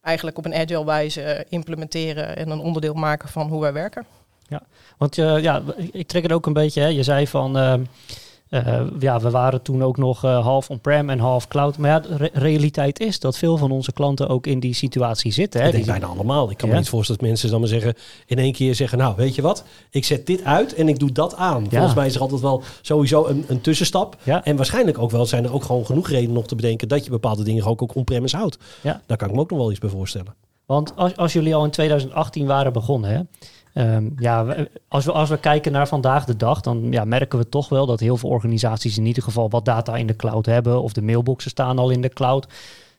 eigenlijk 0.00 0.38
op 0.38 0.44
een 0.44 0.54
agile 0.54 0.84
wijze 0.84 1.46
implementeren 1.48 2.36
en 2.36 2.50
een 2.50 2.60
onderdeel 2.60 2.94
maken 2.94 3.28
van 3.28 3.48
hoe 3.48 3.60
wij 3.60 3.72
werken. 3.72 4.06
Ja, 4.48 4.62
want 4.98 5.16
uh, 5.16 5.42
ja, 5.42 5.62
ik 5.92 6.08
trek 6.08 6.22
het 6.22 6.32
ook 6.32 6.46
een 6.46 6.52
beetje. 6.52 6.80
Hè. 6.80 6.86
Je 6.86 7.02
zei 7.02 7.26
van, 7.26 7.56
uh, 8.50 8.66
uh, 8.66 8.82
ja, 8.98 9.20
we 9.20 9.30
waren 9.30 9.62
toen 9.62 9.82
ook 9.82 9.96
nog 9.96 10.20
half 10.20 10.70
on-prem 10.70 11.10
en 11.10 11.18
half 11.18 11.48
cloud. 11.48 11.78
Maar 11.78 11.90
ja, 11.90 12.00
de 12.00 12.16
re 12.16 12.30
realiteit 12.32 13.00
is 13.00 13.20
dat 13.20 13.38
veel 13.38 13.56
van 13.56 13.70
onze 13.70 13.92
klanten 13.92 14.28
ook 14.28 14.46
in 14.46 14.60
die 14.60 14.74
situatie 14.74 15.32
zitten. 15.32 15.60
Hè. 15.60 15.66
Ik 15.66 15.72
denk 15.72 15.86
bijna 15.86 16.06
allemaal. 16.06 16.50
Ik 16.50 16.56
kan 16.56 16.68
ja. 16.68 16.74
me 16.74 16.80
niet 16.80 16.88
voorstellen 16.88 17.20
dat 17.20 17.30
mensen 17.30 17.50
dan 17.50 17.60
maar 17.60 17.68
zeggen, 17.68 17.94
in 18.26 18.38
één 18.38 18.52
keer 18.52 18.74
zeggen, 18.74 18.98
nou 18.98 19.14
weet 19.16 19.34
je 19.34 19.42
wat, 19.42 19.64
ik 19.90 20.04
zet 20.04 20.26
dit 20.26 20.44
uit 20.44 20.74
en 20.74 20.88
ik 20.88 20.98
doe 20.98 21.12
dat 21.12 21.36
aan. 21.36 21.62
Ja. 21.62 21.70
Volgens 21.70 21.94
mij 21.94 22.06
is 22.06 22.14
er 22.14 22.20
altijd 22.20 22.40
wel 22.40 22.62
sowieso 22.80 23.26
een, 23.26 23.44
een 23.48 23.60
tussenstap. 23.60 24.16
Ja. 24.22 24.44
En 24.44 24.56
waarschijnlijk 24.56 24.98
ook 24.98 25.10
wel 25.10 25.26
zijn 25.26 25.44
er 25.44 25.52
ook 25.52 25.64
gewoon 25.64 25.86
genoeg 25.86 26.08
redenen 26.08 26.34
nog 26.34 26.46
te 26.46 26.54
bedenken 26.54 26.88
dat 26.88 27.04
je 27.04 27.10
bepaalde 27.10 27.44
dingen 27.44 27.64
ook, 27.64 27.82
ook 27.82 27.94
on-premise 27.94 28.36
houdt. 28.36 28.58
Ja. 28.80 29.00
Daar 29.06 29.16
kan 29.16 29.28
ik 29.28 29.34
me 29.34 29.40
ook 29.40 29.50
nog 29.50 29.58
wel 29.58 29.70
iets 29.70 29.80
bij 29.80 29.90
voorstellen. 29.90 30.34
Want 30.66 30.96
als, 30.96 31.16
als 31.16 31.32
jullie 31.32 31.54
al 31.54 31.64
in 31.64 31.70
2018 31.70 32.46
waren 32.46 32.72
begonnen, 32.72 33.10
hè, 33.10 33.20
Um, 33.74 34.14
ja, 34.18 34.66
als 34.88 35.04
we, 35.04 35.12
als 35.12 35.28
we 35.28 35.38
kijken 35.38 35.72
naar 35.72 35.88
vandaag 35.88 36.24
de 36.24 36.36
dag, 36.36 36.60
dan 36.60 36.92
ja, 36.92 37.04
merken 37.04 37.38
we 37.38 37.48
toch 37.48 37.68
wel 37.68 37.86
dat 37.86 38.00
heel 38.00 38.16
veel 38.16 38.28
organisaties 38.28 38.98
in 38.98 39.06
ieder 39.06 39.22
geval 39.22 39.50
wat 39.50 39.64
data 39.64 39.96
in 39.96 40.06
de 40.06 40.16
cloud 40.16 40.46
hebben. 40.46 40.82
Of 40.82 40.92
de 40.92 41.02
mailboxen 41.02 41.50
staan 41.50 41.78
al 41.78 41.90
in 41.90 42.00
de 42.00 42.08
cloud. 42.08 42.46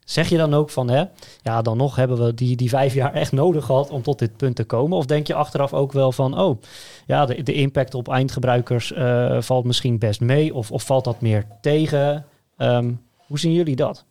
Zeg 0.05 0.29
je 0.29 0.37
dan 0.37 0.53
ook 0.53 0.69
van, 0.69 0.89
hè, 0.89 1.03
ja, 1.41 1.61
dan 1.61 1.77
nog 1.77 1.95
hebben 1.95 2.25
we 2.25 2.33
die, 2.33 2.55
die 2.55 2.69
vijf 2.69 2.93
jaar 2.93 3.13
echt 3.13 3.31
nodig 3.31 3.65
gehad 3.65 3.89
om 3.89 4.01
tot 4.01 4.19
dit 4.19 4.37
punt 4.37 4.55
te 4.55 4.63
komen? 4.63 4.97
Of 4.97 5.05
denk 5.05 5.27
je 5.27 5.33
achteraf 5.33 5.73
ook 5.73 5.91
wel 5.91 6.11
van, 6.11 6.39
oh, 6.39 6.61
ja, 7.05 7.25
de, 7.25 7.43
de 7.43 7.53
impact 7.53 7.93
op 7.93 8.09
eindgebruikers 8.09 8.91
uh, 8.91 9.41
valt 9.41 9.65
misschien 9.65 9.99
best 9.99 10.21
mee? 10.21 10.53
Of, 10.53 10.71
of 10.71 10.83
valt 10.83 11.03
dat 11.03 11.21
meer 11.21 11.45
tegen? 11.61 12.25
Um, 12.57 13.01
hoe 13.27 13.39
zien 13.39 13.53
jullie 13.53 13.75
dat? 13.75 14.05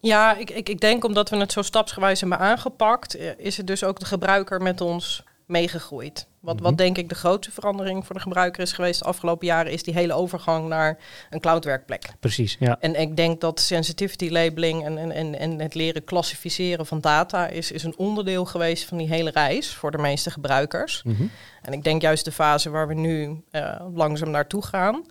Ja, 0.00 0.36
ik, 0.36 0.50
ik, 0.50 0.68
ik 0.68 0.80
denk 0.80 1.04
omdat 1.04 1.30
we 1.30 1.36
het 1.36 1.52
zo 1.52 1.62
stapsgewijs 1.62 2.20
hebben 2.20 2.38
aangepakt, 2.38 3.16
is 3.38 3.56
het 3.56 3.66
dus 3.66 3.84
ook 3.84 4.00
de 4.00 4.06
gebruiker 4.06 4.62
met 4.62 4.80
ons 4.80 5.24
meegegroeid. 5.46 6.26
Wat, 6.40 6.60
wat 6.60 6.78
denk 6.78 6.98
ik 6.98 7.08
de 7.08 7.14
grootste 7.14 7.52
verandering 7.52 8.06
voor 8.06 8.14
de 8.14 8.20
gebruiker 8.20 8.62
is 8.62 8.72
geweest 8.72 8.98
de 8.98 9.04
afgelopen 9.04 9.46
jaren, 9.46 9.72
is 9.72 9.82
die 9.82 9.94
hele 9.94 10.12
overgang 10.12 10.68
naar 10.68 10.98
een 11.30 11.40
cloudwerkplek. 11.40 12.06
Precies, 12.20 12.56
ja. 12.58 12.76
En 12.80 13.00
ik 13.00 13.16
denk 13.16 13.40
dat 13.40 13.60
sensitivity 13.60 14.28
labeling 14.28 14.84
en, 14.84 15.12
en, 15.12 15.38
en 15.38 15.60
het 15.60 15.74
leren 15.74 16.04
klassificeren 16.04 16.86
van 16.86 17.00
data 17.00 17.46
is, 17.46 17.72
is 17.72 17.82
een 17.82 17.98
onderdeel 17.98 18.44
geweest 18.44 18.84
van 18.84 18.98
die 18.98 19.08
hele 19.08 19.30
reis 19.30 19.74
voor 19.74 19.90
de 19.90 19.98
meeste 19.98 20.30
gebruikers. 20.30 21.02
Mm 21.02 21.14
-hmm. 21.14 21.30
En 21.62 21.72
ik 21.72 21.84
denk 21.84 22.02
juist 22.02 22.24
de 22.24 22.32
fase 22.32 22.70
waar 22.70 22.88
we 22.88 22.94
nu 22.94 23.42
uh, 23.52 23.80
langzaam 23.94 24.30
naartoe 24.30 24.64
gaan, 24.64 25.06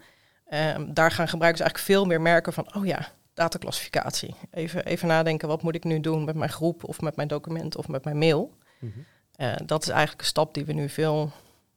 uh, 0.49 0.75
daar 0.87 1.11
gaan 1.11 1.27
gebruikers 1.27 1.61
eigenlijk 1.61 1.91
veel 1.91 2.05
meer 2.05 2.21
merken 2.21 2.53
van, 2.53 2.75
oh 2.75 2.85
ja, 2.85 3.07
dataclassificatie. 3.33 4.35
Even, 4.51 4.85
even 4.85 5.07
nadenken, 5.07 5.47
wat 5.47 5.61
moet 5.61 5.75
ik 5.75 5.83
nu 5.83 5.99
doen 5.99 6.23
met 6.23 6.35
mijn 6.35 6.49
groep 6.49 6.83
of 6.83 7.01
met 7.01 7.15
mijn 7.15 7.27
document 7.27 7.77
of 7.77 7.87
met 7.87 8.03
mijn 8.03 8.17
mail? 8.17 8.53
Mm 8.79 8.91
-hmm. 8.93 9.05
Uh, 9.37 9.55
dat 9.65 9.81
is 9.81 9.89
eigenlijk 9.89 10.21
een 10.21 10.27
stap 10.27 10.53
die 10.53 10.65
we 10.65 10.73
nu 10.73 10.89
veel 10.89 11.31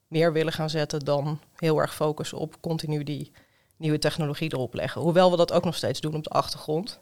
meer 0.09 0.33
willen 0.33 0.53
gaan 0.53 0.71
zetten 0.71 1.01
dan 1.01 1.41
heel 1.57 1.79
erg 1.79 1.95
focussen 1.95 2.39
op 2.39 2.61
continu 2.61 3.03
die 3.03 3.33
nieuwe 3.77 3.99
technologie 3.99 4.53
erop 4.53 4.75
leggen. 4.75 5.01
Hoewel 5.01 5.31
we 5.31 5.37
dat 5.37 5.53
ook 5.53 5.65
nog 5.65 5.75
steeds 5.75 6.01
doen 6.01 6.15
op 6.15 6.25
de 6.25 6.31
achtergrond. 6.31 7.01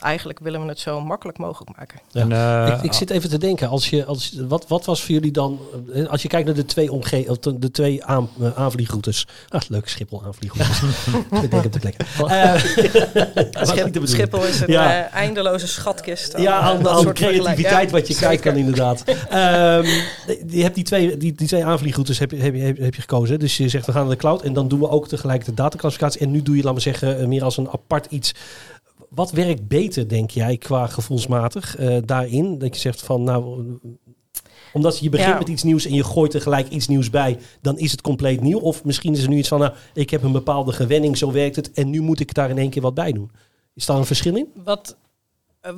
Eigenlijk 0.00 0.38
willen 0.38 0.62
we 0.62 0.68
het 0.68 0.78
zo 0.78 1.00
makkelijk 1.00 1.38
mogelijk 1.38 1.76
maken. 1.76 2.00
Ja. 2.10 2.20
En, 2.20 2.30
uh, 2.30 2.74
ik, 2.76 2.82
ik, 2.82 2.92
zit 2.92 3.10
even 3.10 3.30
te 3.30 3.38
denken, 3.38 3.68
als 3.68 3.90
je, 3.90 4.04
als, 4.04 4.34
wat, 4.48 4.64
wat 4.68 4.84
was 4.84 5.02
voor 5.02 5.14
jullie 5.14 5.30
dan, 5.30 5.60
eh, 5.94 6.06
als 6.06 6.22
je 6.22 6.28
kijkt 6.28 6.46
naar 6.46 6.54
de 6.54 6.64
twee, 6.64 6.92
omge 6.92 7.38
de 7.58 7.70
twee 7.70 8.04
aan, 8.04 8.28
uh, 8.40 8.58
aanvliegroutes. 8.58 9.26
Ah, 9.48 9.60
leuke 9.68 9.88
Schiphol 9.88 10.22
aanvliegroutes. 10.24 10.82
ik 11.42 11.50
denk 11.50 11.64
op 11.64 11.72
de 11.72 11.78
plek. 11.78 11.96
Uh, 12.20 12.54
Schiphol, 13.68 14.06
Schiphol 14.06 14.44
is 14.44 14.60
een 14.60 14.70
ja. 14.70 15.10
eindeloze 15.10 15.66
schatkist. 15.66 16.34
Aan, 16.34 16.42
ja, 16.42 16.58
aan, 16.58 16.88
aan 16.88 17.12
creativiteit 17.12 17.90
ja, 17.90 17.96
wat 17.96 18.08
je 18.08 18.14
kijkt 18.14 18.42
kan 18.42 18.56
inderdaad. 18.56 19.04
um, 19.08 19.16
je 20.58 20.62
hebt 20.62 20.74
die 20.74 20.84
twee, 20.84 21.16
die, 21.16 21.32
die 21.32 21.46
twee 21.46 21.64
aanvliegroutes 21.64 22.18
heb 22.18 22.30
je, 22.30 22.36
heb, 22.36 22.54
je, 22.54 22.62
heb 22.62 22.94
je 22.94 23.00
gekozen. 23.00 23.38
Dus 23.38 23.56
je 23.56 23.68
zegt 23.68 23.86
we 23.86 23.92
gaan 23.92 24.02
naar 24.02 24.10
de 24.10 24.16
cloud 24.16 24.42
en 24.42 24.52
dan 24.52 24.68
doen 24.68 24.80
we 24.80 24.88
ook 24.88 25.08
tegelijk 25.08 25.44
de 25.44 25.54
dataclassificatie. 25.54 26.20
En 26.20 26.30
nu 26.30 26.42
doe 26.42 26.56
je, 26.56 26.62
laat 26.62 26.72
maar 26.72 26.82
zeggen, 26.82 27.28
meer 27.28 27.44
als 27.44 27.56
een 27.56 27.68
apart 27.70 28.06
iets 28.10 28.34
wat 29.14 29.30
werkt 29.30 29.68
beter, 29.68 30.08
denk 30.08 30.30
jij, 30.30 30.56
qua 30.56 30.86
gevoelsmatig 30.86 31.78
uh, 31.78 31.96
daarin? 32.04 32.58
Dat 32.58 32.74
je 32.74 32.80
zegt 32.80 33.02
van, 33.02 33.22
nou, 33.22 33.78
omdat 34.72 34.98
je 34.98 35.08
begint 35.08 35.30
ja. 35.30 35.38
met 35.38 35.48
iets 35.48 35.62
nieuws 35.62 35.86
en 35.86 35.94
je 35.94 36.04
gooit 36.04 36.34
er 36.34 36.40
gelijk 36.40 36.68
iets 36.68 36.88
nieuws 36.88 37.10
bij, 37.10 37.38
dan 37.60 37.78
is 37.78 37.90
het 37.90 38.00
compleet 38.00 38.40
nieuw. 38.40 38.58
Of 38.58 38.84
misschien 38.84 39.12
is 39.12 39.22
er 39.22 39.28
nu 39.28 39.36
iets 39.36 39.48
van, 39.48 39.58
nou, 39.58 39.72
ik 39.94 40.10
heb 40.10 40.22
een 40.22 40.32
bepaalde 40.32 40.72
gewenning, 40.72 41.16
zo 41.16 41.32
werkt 41.32 41.56
het, 41.56 41.72
en 41.72 41.90
nu 41.90 42.00
moet 42.00 42.20
ik 42.20 42.34
daar 42.34 42.50
in 42.50 42.58
één 42.58 42.70
keer 42.70 42.82
wat 42.82 42.94
bij 42.94 43.12
doen. 43.12 43.30
Is 43.74 43.86
daar 43.86 43.96
een 43.96 44.04
verschil 44.04 44.36
in? 44.36 44.52
Wat, 44.64 44.96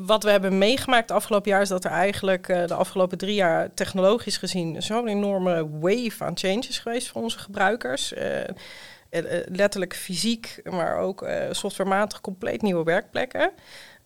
wat 0.07 0.23
we 0.23 0.31
hebben 0.31 0.59
meegemaakt 0.59 1.11
afgelopen 1.11 1.50
jaar 1.50 1.62
is 1.62 1.69
dat 1.69 1.85
er 1.85 1.90
eigenlijk 1.90 2.49
uh, 2.49 2.66
de 2.66 2.75
afgelopen 2.75 3.19
drie 3.19 3.35
jaar 3.35 3.75
technologisch 3.75 4.37
gezien 4.37 4.83
zo'n 4.83 5.09
enorme 5.09 5.69
wave 5.81 6.25
aan 6.25 6.38
changes 6.38 6.78
geweest 6.78 7.09
voor 7.09 7.23
onze 7.23 7.38
gebruikers. 7.38 8.12
Uh, 8.12 8.21
letterlijk 9.49 9.95
fysiek, 9.95 10.61
maar 10.71 10.97
ook 10.99 11.23
uh, 11.23 11.31
softwarematig 11.51 12.21
compleet 12.21 12.63
nieuwe 12.63 12.85
werkplekken. 12.85 13.51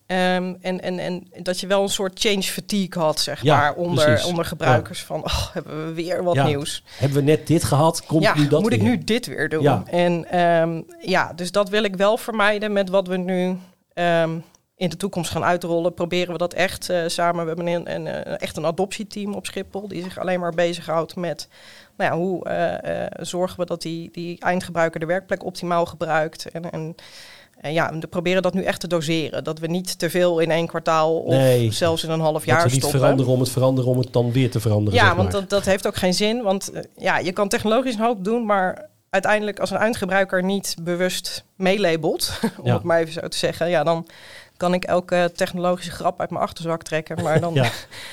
Um, 0.07 0.57
en, 0.61 0.81
en, 0.81 0.99
en 0.99 1.27
dat 1.43 1.61
je 1.61 1.67
wel 1.67 1.83
een 1.83 1.89
soort 1.89 2.21
change 2.21 2.43
fatigue 2.43 3.03
had, 3.03 3.21
zeg 3.21 3.43
ja, 3.43 3.57
maar, 3.57 3.75
onder, 3.75 4.25
onder 4.25 4.45
gebruikers. 4.45 5.01
Ja. 5.01 5.07
Van, 5.07 5.25
oh, 5.25 5.53
hebben 5.53 5.87
we 5.87 5.93
weer 5.93 6.23
wat 6.23 6.35
ja. 6.35 6.47
nieuws. 6.47 6.83
Hebben 6.97 7.19
we 7.19 7.25
net 7.25 7.47
dit 7.47 7.65
gehad, 7.65 8.07
komt 8.07 8.35
nu 8.35 8.49
dat 8.49 8.61
moet 8.61 8.71
weer? 8.71 8.79
ik 8.79 8.85
nu 8.85 9.05
dit 9.05 9.27
weer 9.27 9.49
doen? 9.49 9.89
En 9.89 10.41
um, 10.41 10.85
ja, 11.01 11.33
dus 11.33 11.53
dat 11.53 11.69
wil 11.69 11.85
ik 11.85 11.97
wel 11.97 12.17
vermijden 12.17 12.73
met 12.73 12.89
wat 12.89 13.07
we 13.07 13.17
nu 13.17 13.59
um, 13.95 14.45
in 14.81 14.89
de 14.89 14.97
toekomst 14.97 15.31
gaan 15.31 15.45
uitrollen. 15.45 15.95
Proberen 15.95 16.33
we 16.33 16.39
dat 16.39 16.53
echt 16.53 16.91
uh, 16.91 17.03
samen. 17.07 17.41
We 17.43 17.47
hebben 17.49 17.67
een, 17.67 17.95
een, 17.95 18.07
een, 18.07 18.39
echt 18.39 18.57
een 18.57 18.67
adoptieteam 18.67 19.35
op 19.35 19.47
Schiphol, 19.47 19.89
die 19.89 20.03
zich 20.03 20.19
alleen 20.19 20.41
maar 20.41 20.55
bezighoudt 20.55 21.17
met 21.17 21.49
nou 21.97 22.11
ja, 22.11 22.17
hoe 22.19 22.47
uh, 22.49 22.93
uh, 23.01 23.07
zorgen 23.21 23.59
we 23.61 23.67
dat 23.67 23.83
die, 23.83 24.09
die 24.13 24.41
eindgebruiker 24.41 25.01
de 25.01 25.07
werkplek 25.07 25.45
optimaal 25.45 25.87
gebruikt. 25.87 26.51
En, 26.51 26.71
en 26.71 26.95
En 27.61 27.73
ja, 27.73 27.93
we 27.99 28.07
proberen 28.07 28.43
dat 28.43 28.55
nu 28.55 28.63
echt 28.63 28.81
te 28.81 28.87
doseren. 28.87 29.45
Dat 29.45 29.59
we 29.59 29.67
niet 29.67 29.99
te 29.99 30.11
veel 30.11 30.39
in 30.39 30.51
één 30.51 30.67
kwartaal 30.67 31.19
of 31.19 31.33
Nee. 31.35 31.73
zelfs 31.73 32.05
in 32.05 32.11
een 32.11 32.21
half 32.21 32.45
jaar 32.45 32.63
we 32.63 32.69
niet 32.69 32.75
stoppen. 32.79 33.01
veranderen 33.01 33.33
om 33.33 33.41
het 33.41 33.51
veranderen 33.51 33.91
om 33.91 33.99
het 33.99 34.13
dan 34.13 34.33
weer 34.33 34.51
te 34.51 34.61
veranderen. 34.61 34.99
Ja, 34.99 35.07
zeg 35.07 35.15
want 35.17 35.33
maar. 35.33 35.41
dat, 35.41 35.51
dat 35.51 35.65
heeft 35.65 35.87
ook 35.87 35.97
geen 35.97 36.15
zin. 36.15 36.43
Want 36.43 36.71
eh, 36.73 36.83
ja, 36.97 37.19
je 37.19 37.33
kan 37.33 37.49
technologisch 37.49 37.95
een 37.95 38.01
hoop 38.01 38.25
doen, 38.25 38.47
maar 38.47 38.89
uiteindelijk 39.11 39.59
als 39.61 39.71
een 39.71 39.77
eindgebruiker 39.77 40.43
niet 40.45 40.77
bewust 40.83 41.45
meelabelt, 41.57 42.33
om 42.61 42.67
Ja. 42.67 42.75
het 42.75 42.83
maar 42.83 43.01
even 43.01 43.13
zo 43.13 43.29
te 43.29 43.37
zeggen, 43.37 43.69
ja, 43.69 43.85
dan 43.85 44.07
kan 44.61 44.75
ik 44.75 44.85
elke 44.85 45.33
technologische 45.35 45.91
grap 45.91 46.21
uit 46.21 46.31
mijn 46.31 46.43
achterzak 46.43 46.83
trekken. 46.83 47.23
Maar 47.23 47.41
dan, 47.41 47.55
Ja. 47.55 47.69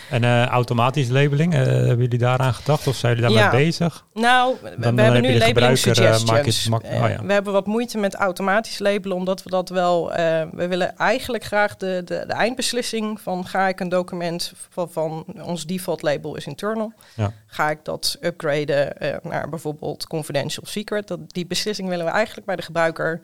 En 0.09 0.23
eh, 0.23 0.45
automatisch 0.45 1.09
labeling, 1.09 1.53
eh, 1.53 1.59
hebben 1.59 1.97
jullie 1.97 2.17
daaraan 2.17 2.53
gedacht 2.53 2.87
of 2.87 2.95
zijn 2.95 3.15
jullie 3.15 3.29
daarmee 3.35 3.59
Ja. 3.59 3.65
bezig? 3.65 4.05
Nou, 4.13 4.55
we, 4.61 4.75
dan 4.79 4.95
we 4.95 5.01
hebben 5.01 5.21
nu 5.21 5.37
labeling 5.37 5.71
eh, 5.71 5.75
suggestions. 5.77 6.81
Eh, 6.83 7.03
oh 7.03 7.09
ja. 7.09 7.23
We 7.25 7.33
hebben 7.33 7.53
wat 7.53 7.65
moeite 7.65 7.97
met 7.97 8.15
automatisch 8.15 8.79
labelen, 8.79 9.17
omdat 9.17 9.43
we 9.43 9.49
dat 9.49 9.69
wel... 9.69 10.07
we 10.51 10.67
willen 10.67 10.97
eigenlijk 10.97 11.43
graag 11.43 11.77
de, 11.77 12.01
de, 12.05 12.23
de 12.27 12.33
eindbeslissing 12.33 13.21
van 13.21 13.45
ga 13.47 13.67
ik 13.67 13.79
een 13.79 13.89
document 13.89 14.53
van, 14.69 14.89
van 14.91 15.25
ons 15.41 15.65
default 15.65 16.01
label 16.01 16.35
is 16.35 16.45
internal. 16.45 16.93
Ja. 17.15 17.31
Ga 17.47 17.69
ik 17.69 17.79
dat 17.83 18.17
upgraden 18.21 18.93
naar 19.23 19.49
bijvoorbeeld 19.49 20.07
confidential 20.07 20.65
secret. 20.65 21.07
Dat, 21.07 21.19
die 21.27 21.45
beslissing 21.45 21.89
willen 21.89 22.05
we 22.05 22.11
eigenlijk 22.11 22.45
bij 22.47 22.55
de 22.55 22.61
gebruiker 22.61 23.21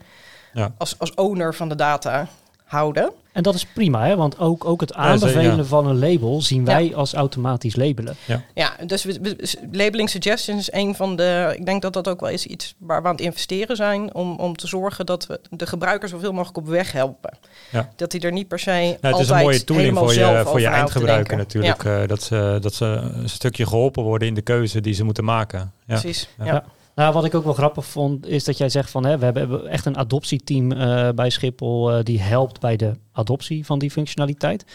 Ja. 0.53 0.71
als, 0.77 0.99
als 0.99 1.13
owner 1.13 1.53
van 1.55 1.69
de 1.69 1.75
data 1.75 2.27
houden. 2.73 3.11
En 3.31 3.43
dat 3.43 3.55
is 3.55 3.65
prima, 3.65 4.05
hè? 4.05 4.15
want 4.15 4.39
ook, 4.39 4.65
ook 4.65 4.81
het 4.81 4.89
Ja, 4.89 4.95
aanbevelen 4.95 5.55
ja. 5.57 5.63
van 5.63 5.87
een 5.87 5.99
label 5.99 6.41
zien 6.41 6.65
wij 6.65 6.95
als 6.95 7.13
automatisch 7.13 7.75
labelen. 7.75 8.15
Ja, 8.53 8.75
dus 8.85 9.03
we, 9.03 9.19
we- 9.21 9.55
labeling 9.71 10.09
suggestions 10.09 10.59
is 10.59 10.71
een 10.73 10.95
van 10.95 11.15
de. 11.15 11.53
Ik 11.57 11.65
denk 11.65 11.81
dat 11.81 11.93
dat 11.93 12.07
ook 12.07 12.19
wel 12.19 12.29
is 12.29 12.45
iets 12.45 12.75
waar 12.77 13.01
we 13.01 13.07
aan 13.07 13.15
het 13.15 13.23
investeren 13.23 13.75
zijn. 13.75 14.13
Om, 14.13 14.35
om 14.35 14.55
te 14.55 14.67
zorgen 14.67 15.05
dat 15.05 15.25
we 15.27 15.39
de 15.49 15.65
gebruiker 15.67 16.09
zoveel 16.09 16.31
mogelijk 16.31 16.57
op 16.57 16.67
weg 16.67 16.91
helpen. 16.91 17.37
Ja. 17.71 17.89
Dat 17.95 18.11
hij 18.11 18.21
er 18.21 18.31
niet 18.31 18.47
per 18.47 18.59
se. 18.59 18.71
Ja, 18.71 18.77
het 18.91 19.03
altijd 19.03 19.21
is 19.21 19.29
een 19.29 19.35
mooie 19.35 19.63
tooling 19.63 19.87
helemaal 19.87 20.09
voor 20.09 20.19
je, 20.19 20.19
zelf 20.33 20.49
voor 20.49 20.59
je 20.59 20.67
eindgebruiker 20.67 21.37
natuurlijk. 21.37 21.83
eh, 21.83 22.07
dat, 22.07 22.23
ze, 22.23 22.57
dat 22.61 22.73
ze 22.73 22.85
een 22.85 23.29
stukje 23.29 23.65
geholpen 23.65 24.03
worden 24.03 24.27
in 24.27 24.33
de 24.33 24.41
keuze 24.41 24.81
die 24.81 24.93
ze 24.93 25.03
moeten 25.03 25.23
maken. 25.23 25.71
Ja. 25.85 25.99
Precies. 25.99 26.29
Ja. 26.43 26.63
Nou, 26.95 27.13
wat 27.13 27.25
ik 27.25 27.35
ook 27.35 27.43
wel 27.43 27.53
grappig 27.53 27.85
vond, 27.85 28.27
is 28.27 28.43
dat 28.43 28.57
jij 28.57 28.69
zegt 28.69 28.91
van 28.91 29.05
hè, 29.05 29.17
we 29.17 29.25
hebben- 29.25 29.67
echt 29.67 29.85
een 29.85 29.97
adoptieteam 29.97 30.71
eh, 30.71 31.09
bij 31.09 31.29
Schiphol 31.29 31.91
eh, 31.91 32.03
die 32.03 32.21
helpt 32.21 32.59
bij 32.59 32.75
de 32.75 32.91
adoptie 33.11 33.65
van 33.65 33.79
die 33.79 33.91
functionaliteit. 33.91 34.65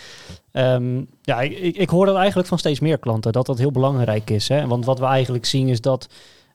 Ehm, 0.53 1.05
ja, 1.23 1.41
ik, 1.41 1.77
ik, 1.77 1.89
hoor 1.89 2.07
dat 2.07 2.17
eigenlijk 2.17 2.49
van 2.49 2.59
steeds 2.59 2.81
meer 2.81 2.99
klanten, 2.99 3.33
dat 3.33 3.47
dat 3.47 3.59
heel 3.59 3.71
belangrijk 3.71 4.31
is. 4.31 4.49
Hè? 4.49 4.67
Want 4.67 4.85
wat 4.85 4.99
we 4.99 5.05
eigenlijk 5.05 5.45
zien 5.45 5.69
is 5.69 5.81
dat, 5.81 6.09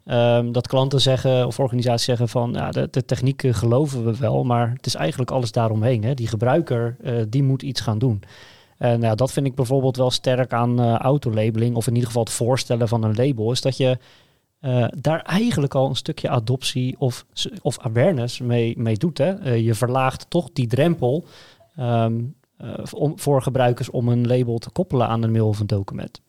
ehm, 0.05 0.51
dat 0.51 0.67
klanten 0.67 1.01
zeggen 1.01 1.47
of 1.47 1.59
organisaties 1.59 2.05
zeggen 2.05 2.29
van 2.29 2.53
ja, 2.53 2.71
de, 2.71 2.87
de 2.91 3.05
techniek 3.05 3.43
eh, 3.43 3.53
geloven 3.53 4.05
we 4.05 4.17
wel, 4.17 4.43
maar 4.43 4.69
het 4.75 4.85
is 4.85 4.95
eigenlijk 4.95 5.31
alles 5.31 5.51
daaromheen. 5.51 6.03
Hè? 6.03 6.13
Die 6.13 6.27
gebruiker 6.27 6.95
die 7.29 7.43
moet 7.43 7.61
iets 7.61 7.81
gaan 7.81 7.99
doen. 7.99 8.23
En 8.77 9.01
ja, 9.01 9.15
dat 9.15 9.31
vind 9.31 9.45
ik 9.45 9.55
bijvoorbeeld 9.55 9.97
wel 9.97 10.11
sterk 10.11 10.53
aan 10.53 10.79
eh 10.79 10.95
autolabeling, 10.95 11.75
of 11.75 11.87
in 11.87 11.93
ieder 11.93 12.07
geval 12.07 12.23
het 12.23 12.33
voorstellen 12.33 12.87
van 12.87 13.03
een 13.03 13.15
label, 13.15 13.51
is 13.51 13.61
dat 13.61 13.77
je 13.77 13.97
eh, 14.63 14.85
daar 14.97 15.21
eigenlijk 15.21 15.75
al 15.75 15.89
een 15.89 15.95
stukje 15.95 16.29
adoptie 16.29 16.95
of, 16.99 17.25
of 17.61 17.79
awareness 17.79 18.39
mee, 18.39 18.77
mee 18.77 18.97
doet. 18.97 19.17
Hè? 19.17 19.33
Eh, 19.33 19.65
je 19.65 19.73
verlaagt 19.73 20.25
toch 20.29 20.49
die 20.53 20.67
drempel 20.67 21.25
ehm, 21.75 22.13
eh, 22.57 22.69
om, 22.91 23.19
voor 23.19 23.41
gebruikers 23.41 23.89
om 23.89 24.07
een 24.07 24.27
label 24.27 24.57
te 24.57 24.69
koppelen 24.69 25.07
aan 25.07 25.23
een 25.23 25.31
mail 25.31 25.47
of 25.47 25.59
een 25.59 25.67
document. 25.67 26.21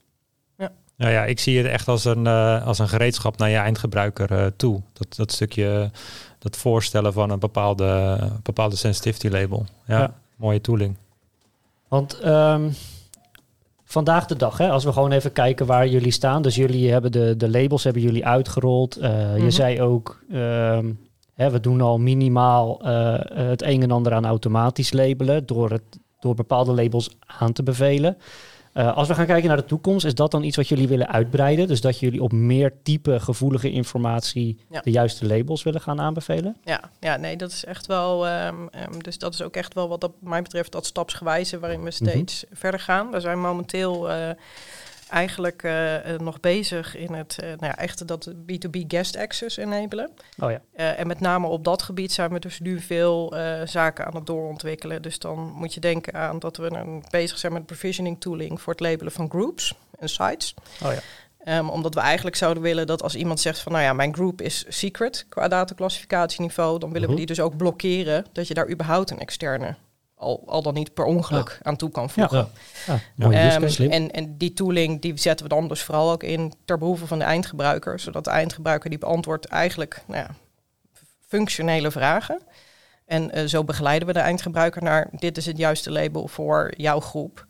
Nou 0.96 1.12
ja, 1.12 1.24
ik 1.24 1.38
zie 1.40 1.58
het 1.58 1.66
echt 1.66 1.88
als 1.88 2.04
een, 2.04 2.26
eh, 2.26 2.66
als 2.66 2.78
een 2.78 2.88
gereedschap 2.88 3.36
naar 3.38 3.48
je 3.50 3.56
eindgebruiker 3.56 4.56
toe. 4.56 4.80
Dat, 4.92 5.16
dat 5.16 5.32
stukje, 5.32 5.90
dat 6.38 6.56
voorstellen 6.56 7.12
van 7.12 7.30
een 7.30 7.38
bepaalde, 7.38 8.18
bepaalde 8.42 8.76
sensitivity 8.76 9.28
label. 9.28 9.66
Ja, 9.86 9.98
Ja. 9.98 10.14
mooie 10.36 10.60
tooling. 10.60 10.96
Want 11.88 12.18
ehm, 12.18 12.70
vandaag 13.84 14.26
de 14.26 14.36
dag, 14.36 14.58
hè, 14.58 14.70
als 14.70 14.84
we 14.84 14.92
gewoon 14.92 15.12
even 15.12 15.32
kijken 15.32 15.66
waar 15.66 15.88
jullie 15.88 16.10
staan. 16.12 16.42
Dus 16.42 16.54
jullie 16.54 16.90
hebben 16.92 17.12
de, 17.12 17.36
de 17.36 17.50
labels 17.50 17.84
hebben 17.84 18.02
jullie 18.02 18.26
uitgerold. 18.26 18.96
Eh, 18.96 19.10
Mhm. 19.10 19.44
Je 19.44 19.50
zei 19.50 19.82
ook, 19.82 20.22
ehm, 20.32 20.92
hè, 21.34 21.50
we 21.50 21.60
doen 21.60 21.80
al 21.80 21.98
minimaal 21.98 22.80
eh, 22.84 23.14
het 23.34 23.62
een 23.62 23.82
en 23.82 23.90
ander 23.90 24.12
aan 24.12 24.26
automatisch 24.26 24.92
labelen 24.92 25.46
door, 25.46 25.70
het, 25.70 25.82
door 26.20 26.34
bepaalde 26.34 26.72
labels 26.72 27.10
aan 27.40 27.52
te 27.52 27.62
bevelen. 27.62 28.16
Eh, 28.74 28.96
als 28.96 29.08
we 29.08 29.14
gaan 29.14 29.26
kijken 29.26 29.48
naar 29.48 29.56
de 29.56 29.64
toekomst, 29.64 30.04
is 30.06 30.14
dat 30.14 30.30
dan 30.30 30.42
iets 30.42 30.56
wat 30.56 30.68
jullie 30.68 30.88
willen 30.88 31.08
uitbreiden? 31.08 31.66
Dus 31.66 31.80
dat 31.80 31.98
jullie 31.98 32.22
op 32.22 32.32
meer 32.32 32.72
type 32.82 33.20
gevoelige 33.20 33.70
informatie 33.70 34.58
Ja. 34.70 34.80
de 34.80 34.90
juiste 34.90 35.26
labels 35.26 35.62
willen 35.62 35.80
gaan 35.80 36.00
aanbevelen? 36.00 36.56
Ja, 36.64 36.80
ja, 37.00 37.16
nee, 37.16 37.36
dat 37.36 37.50
is 37.50 37.64
echt 37.64 37.86
wel. 37.86 38.26
ehm, 38.26 38.54
ehm, 38.70 38.98
dus 38.98 39.18
dat 39.18 39.34
is 39.34 39.42
ook 39.42 39.56
echt 39.56 39.74
wel 39.74 39.88
wat 39.88 40.00
dat 40.00 40.12
mij 40.20 40.42
betreft 40.42 40.72
dat 40.72 40.86
stapsgewijze 40.86 41.58
waarin 41.58 41.82
we 41.82 41.90
steeds 41.90 42.44
verder 42.52 42.80
gaan. 42.80 43.10
We 43.10 43.20
zijn 43.20 43.40
momenteel 43.40 44.10
eh, 44.10 44.30
eigenlijk 45.08 45.62
eh, 45.62 46.14
eh, 46.14 46.20
nog 46.20 46.40
bezig 46.40 46.96
in 46.96 47.12
het 47.12 47.38
eh, 47.38 47.46
nou 47.46 47.66
ja, 47.66 47.76
echt 47.76 48.08
dat 48.08 48.30
B2B 48.30 48.84
guest 48.88 49.16
access 49.16 49.56
enabelen. 49.56 50.10
Oh 50.38 50.50
ja. 50.50 50.60
En 50.94 51.06
met 51.06 51.20
name 51.20 51.46
op 51.46 51.64
dat 51.64 51.82
gebied 51.82 52.12
zijn 52.12 52.32
we 52.32 52.38
dus 52.38 52.60
nu 52.60 52.80
veel 52.80 53.34
zaken 53.64 54.06
aan 54.06 54.14
het 54.14 54.26
doorontwikkelen. 54.26 55.02
Dus 55.02 55.18
dan 55.18 55.38
moet 55.38 55.74
je 55.74 55.80
denken 55.80 56.14
aan 56.14 56.38
dat 56.38 56.56
we 56.56 56.72
een, 56.72 57.04
bezig 57.10 57.38
zijn 57.38 57.52
met 57.52 57.66
provisioning 57.66 58.20
tooling 58.20 58.60
voor 58.60 58.72
het 58.72 58.82
labelen 58.82 59.12
van 59.12 59.30
groups 59.30 59.74
en 59.98 60.08
sites. 60.08 60.54
Oh 60.82 60.92
ja. 60.92 60.98
Ehm, 61.44 61.68
omdat 61.68 61.94
we 61.94 62.00
eigenlijk 62.00 62.36
zouden 62.36 62.62
willen 62.62 62.86
dat 62.86 63.02
als 63.02 63.14
iemand 63.14 63.40
zegt 63.40 63.58
van 63.58 63.72
nou 63.72 63.84
ja, 63.84 63.92
mijn 63.92 64.14
group 64.14 64.40
is 64.42 64.64
secret 64.68 65.26
qua 65.28 65.48
dataclassificatieniveau, 65.48 66.78
dan 66.78 66.92
willen 66.92 67.08
Mhm. 67.08 67.18
we 67.18 67.26
die 67.26 67.34
dus 67.36 67.44
ook 67.44 67.56
blokkeren 67.56 68.26
dat 68.32 68.48
je 68.48 68.54
daar 68.54 68.70
überhaupt 68.70 69.10
een 69.10 69.18
externe, 69.18 69.74
al, 70.24 70.42
al 70.46 70.62
dan 70.62 70.74
niet 70.74 70.94
per 70.94 71.04
ongeluk, 71.04 71.58
aan 71.62 71.76
toe 71.76 71.90
kan 71.90 72.10
voegen. 72.10 72.48
Ja. 72.86 72.98
Use 73.28 73.36
Ehm, 73.36 73.68
slim. 73.68 73.90
en, 73.90 74.10
en 74.10 74.36
die 74.38 74.52
tooling 74.52 75.00
die 75.00 75.18
zetten 75.18 75.48
we 75.48 75.54
dan 75.54 75.68
dus 75.68 75.82
vooral 75.82 76.10
ook 76.10 76.22
in 76.22 76.52
ter 76.64 76.78
behoeve 76.78 77.06
van 77.06 77.18
de 77.18 77.24
eindgebruiker, 77.24 78.00
zodat 78.00 78.24
de 78.24 78.30
eindgebruiker 78.30 78.90
die 78.90 78.98
beantwoordt 78.98 79.46
eigenlijk 79.46 80.02
nou 80.06 80.20
ja, 80.20 80.34
functionele 81.28 81.90
vragen. 81.90 82.40
En 83.06 83.30
eh, 83.30 83.44
zo 83.44 83.64
begeleiden 83.64 84.08
we 84.08 84.14
de 84.14 84.20
eindgebruiker 84.20 84.82
naar 84.82 85.08
dit 85.10 85.36
is 85.36 85.46
het 85.46 85.56
juiste 85.56 85.90
label 85.90 86.28
voor 86.28 86.72
jouw 86.76 87.00
groep. 87.00 87.46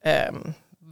Ehm, 0.00 0.40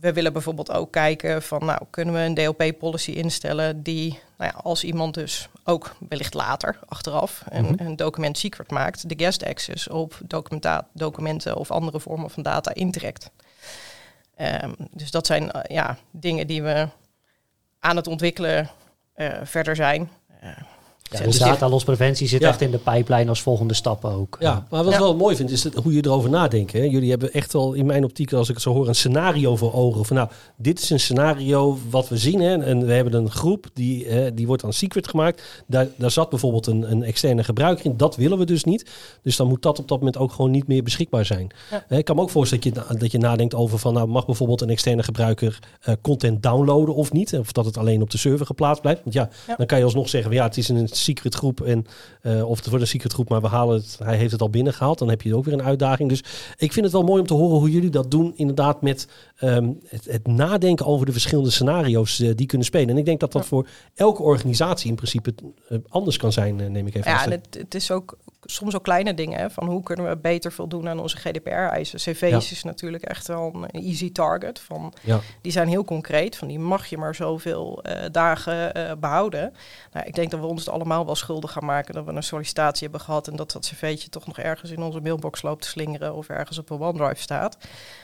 we 0.00 0.12
willen 0.12 0.32
bijvoorbeeld 0.32 0.70
ook 0.70 0.92
kijken 0.92 1.42
van 1.42 1.64
nou 1.64 1.80
kunnen 1.90 2.14
we 2.14 2.20
een 2.20 2.34
DLP-policy 2.34 3.10
instellen 3.10 3.82
die 3.82 4.18
nou 4.38 4.50
ja, 4.54 4.60
als 4.62 4.84
iemand 4.84 5.14
dus 5.14 5.48
ook 5.64 5.96
wellicht 6.08 6.34
later 6.34 6.78
achteraf 6.88 7.42
een, 7.48 7.64
Mhm. 7.64 7.74
een 7.86 7.96
document 7.96 8.38
secret 8.38 8.70
maakt, 8.70 9.08
de 9.08 9.24
guest 9.24 9.44
access 9.44 9.88
op 9.88 10.18
documenten 10.92 11.56
of 11.56 11.70
andere 11.70 12.00
vormen 12.00 12.30
van 12.30 12.42
data 12.42 12.74
intrekt. 12.74 13.30
Ehm, 14.36 14.72
dus 14.90 15.10
dat 15.10 15.26
zijn 15.26 15.50
eh, 15.50 15.76
ja, 15.76 15.96
dingen 16.10 16.46
die 16.46 16.62
we 16.62 16.88
aan 17.78 17.96
het 17.96 18.06
ontwikkelen 18.06 18.70
eh, 19.12 19.38
verder 19.42 19.76
zijn. 19.76 20.10
Eh, 20.40 20.50
Ja, 21.10 21.16
dus 21.18 21.26
dus 21.26 21.36
die- 21.36 21.44
data 21.52 21.68
loss 21.68 21.84
preventie 21.84 22.28
zit 22.28 22.40
Ja. 22.40 22.48
echt 22.48 22.60
in 22.60 22.70
de 22.70 22.78
pijplijn 22.78 23.28
als 23.28 23.42
volgende 23.42 23.74
stap 23.74 24.04
ook. 24.04 24.36
Ja, 24.40 24.66
maar 24.70 24.84
wat 24.84 24.92
ik 24.92 24.98
Ja. 24.98 25.04
wel 25.04 25.16
mooi 25.16 25.36
vind, 25.36 25.50
is 25.50 25.62
dat, 25.62 25.74
hoe 25.74 25.92
je 25.92 26.04
erover 26.04 26.30
nadenkt. 26.30 26.72
Hè. 26.72 26.82
Jullie 26.82 27.10
hebben 27.10 27.32
echt 27.32 27.52
wel, 27.52 27.72
in 27.72 27.86
mijn 27.86 28.04
optiek, 28.04 28.32
als 28.32 28.48
ik 28.48 28.54
het 28.54 28.62
zo 28.62 28.72
hoor, 28.72 28.88
een 28.88 28.94
scenario 28.94 29.56
voor 29.56 29.72
ogen. 29.74 30.04
Van 30.04 30.16
nou, 30.16 30.28
dit 30.56 30.82
is 30.82 30.90
een 30.90 31.00
scenario 31.00 31.78
wat 31.90 32.08
we 32.08 32.16
zien. 32.16 32.40
Hè. 32.40 32.56
En 32.64 32.86
we 32.86 32.92
hebben 32.92 33.14
een 33.14 33.30
groep, 33.30 33.66
die, 33.72 34.06
hè, 34.06 34.34
die 34.34 34.46
wordt 34.46 34.64
aan 34.64 34.72
secret 34.72 35.08
gemaakt. 35.08 35.62
Daar, 35.66 35.88
daar 35.96 36.10
zat 36.10 36.30
bijvoorbeeld 36.30 36.66
een, 36.66 36.90
een 36.90 37.02
externe 37.02 37.44
gebruiker 37.44 37.84
in. 37.84 37.96
Dat 37.96 38.16
willen 38.16 38.38
we 38.38 38.44
dus 38.44 38.64
niet. 38.64 38.90
Dus 39.22 39.36
dan 39.36 39.48
moet 39.48 39.62
dat 39.62 39.78
op 39.78 39.88
dat 39.88 39.98
moment 39.98 40.16
ook 40.18 40.32
gewoon 40.32 40.50
niet 40.50 40.66
meer 40.66 40.82
beschikbaar 40.82 41.24
zijn. 41.24 41.50
Ik 41.88 42.04
kan 42.04 42.16
me 42.16 42.22
ook 42.22 42.30
voorstellen 42.30 42.64
dat 42.74 42.88
je, 42.88 42.98
dat 42.98 43.12
je 43.12 43.18
nadenkt 43.18 43.54
over 43.54 43.78
van, 43.78 43.94
nou, 43.94 44.08
mag 44.08 44.26
bijvoorbeeld 44.26 44.60
een 44.60 44.70
externe 44.70 45.02
gebruiker 45.02 45.58
eh, 45.80 45.94
content 46.02 46.42
downloaden 46.42 46.94
of 46.94 47.12
niet? 47.12 47.38
Of 47.38 47.52
dat 47.52 47.64
het 47.64 47.76
alleen 47.76 48.02
op 48.02 48.10
de 48.10 48.18
server 48.18 48.46
geplaatst 48.46 48.80
blijft. 48.82 49.00
Want 49.02 49.14
ja, 49.14 49.28
Ja. 49.46 49.56
dan 49.56 49.66
kan 49.66 49.78
je 49.78 49.84
alsnog 49.84 50.08
zeggen, 50.08 50.32
ja, 50.32 50.44
het 50.44 50.56
is 50.56 50.68
een 50.68 50.88
secret 51.00 51.34
groep 51.34 51.60
en 51.60 51.86
eh, 52.22 52.48
of 52.48 52.56
het 52.56 52.66
wordt 52.66 52.82
een 52.82 52.90
secret 52.90 53.12
groep, 53.12 53.28
maar 53.28 53.40
we 53.40 53.46
halen 53.46 53.76
het, 53.76 53.98
hij 54.02 54.16
heeft 54.16 54.32
het 54.32 54.40
al 54.40 54.50
binnengehaald. 54.50 54.98
Dan 54.98 55.08
heb 55.08 55.22
je 55.22 55.36
ook 55.36 55.44
weer 55.44 55.54
een 55.54 55.62
uitdaging. 55.62 56.08
Dus 56.08 56.24
ik 56.56 56.72
vind 56.72 56.84
het 56.84 56.94
wel 56.94 57.02
mooi 57.02 57.20
om 57.20 57.26
te 57.26 57.34
horen 57.34 57.58
hoe 57.58 57.70
jullie 57.70 57.90
dat 57.90 58.10
doen. 58.10 58.32
Inderdaad 58.36 58.82
met 58.82 59.08
ehm, 59.36 59.72
het, 59.86 60.04
het 60.04 60.26
nadenken 60.26 60.86
over 60.86 61.06
de 61.06 61.12
verschillende 61.12 61.50
scenario's 61.50 62.20
eh, 62.20 62.30
die 62.34 62.46
kunnen 62.46 62.66
spelen. 62.66 62.88
En 62.88 62.98
ik 62.98 63.04
denk 63.04 63.20
dat 63.20 63.32
dat 63.32 63.46
voor 63.46 63.68
elke 63.94 64.22
organisatie 64.22 64.90
in 64.90 64.96
principe 64.96 65.34
eh, 65.68 65.78
anders 65.88 66.16
kan 66.16 66.32
zijn, 66.32 66.56
neem 66.56 66.86
ik 66.86 66.94
even 66.94 67.10
Ja, 67.10 67.24
en 67.24 67.30
het, 67.30 67.46
het 67.50 67.74
is 67.74 67.90
ook 67.90 68.18
soms 68.42 68.76
ook 68.76 68.82
kleine 68.82 69.14
dingen. 69.14 69.38
Hè, 69.38 69.50
van 69.50 69.66
hoe 69.66 69.82
kunnen 69.82 70.08
we 70.08 70.16
beter 70.16 70.52
voldoen 70.52 70.88
aan 70.88 70.98
onze 71.00 71.16
GDPR-eisen. 71.16 71.98
CV's 71.98 72.30
Ja. 72.30 72.36
is 72.36 72.62
natuurlijk 72.62 73.02
echt 73.02 73.26
wel 73.26 73.66
een 73.70 73.82
easy 73.84 74.12
target. 74.12 74.60
Van, 74.60 74.92
Ja. 75.00 75.20
Die 75.40 75.52
zijn 75.52 75.68
heel 75.68 75.84
concreet. 75.84 76.36
Van 76.36 76.48
die 76.48 76.58
mag 76.58 76.86
je 76.86 76.98
maar 76.98 77.14
zoveel 77.14 77.82
eh, 77.82 78.04
dagen 78.12 78.74
eh, 78.74 78.92
behouden. 78.98 79.52
Nou, 79.92 80.06
ik 80.06 80.14
denk 80.14 80.30
dat 80.30 80.40
we 80.40 80.46
ons 80.46 80.64
het 80.64 80.74
allemaal 80.74 81.06
wel 81.06 81.14
schuldig 81.14 81.52
gaan 81.52 81.64
maken. 81.64 81.94
Dat 81.94 82.04
we 82.04 82.12
een 82.12 82.22
sollicitatie 82.22 82.82
hebben 82.82 83.00
gehad. 83.00 83.28
En 83.28 83.36
dat 83.36 83.52
dat 83.52 83.66
cv'tje 83.66 84.08
toch 84.08 84.26
nog 84.26 84.38
ergens 84.38 84.70
in 84.70 84.82
onze 84.82 85.00
mailbox 85.00 85.42
loopt 85.42 85.62
te 85.62 85.68
slingeren. 85.68 86.14
Of 86.14 86.28
ergens 86.28 86.58
op 86.58 86.70
een 86.70 86.80
OneDrive 86.80 87.22
staat. 87.22 87.56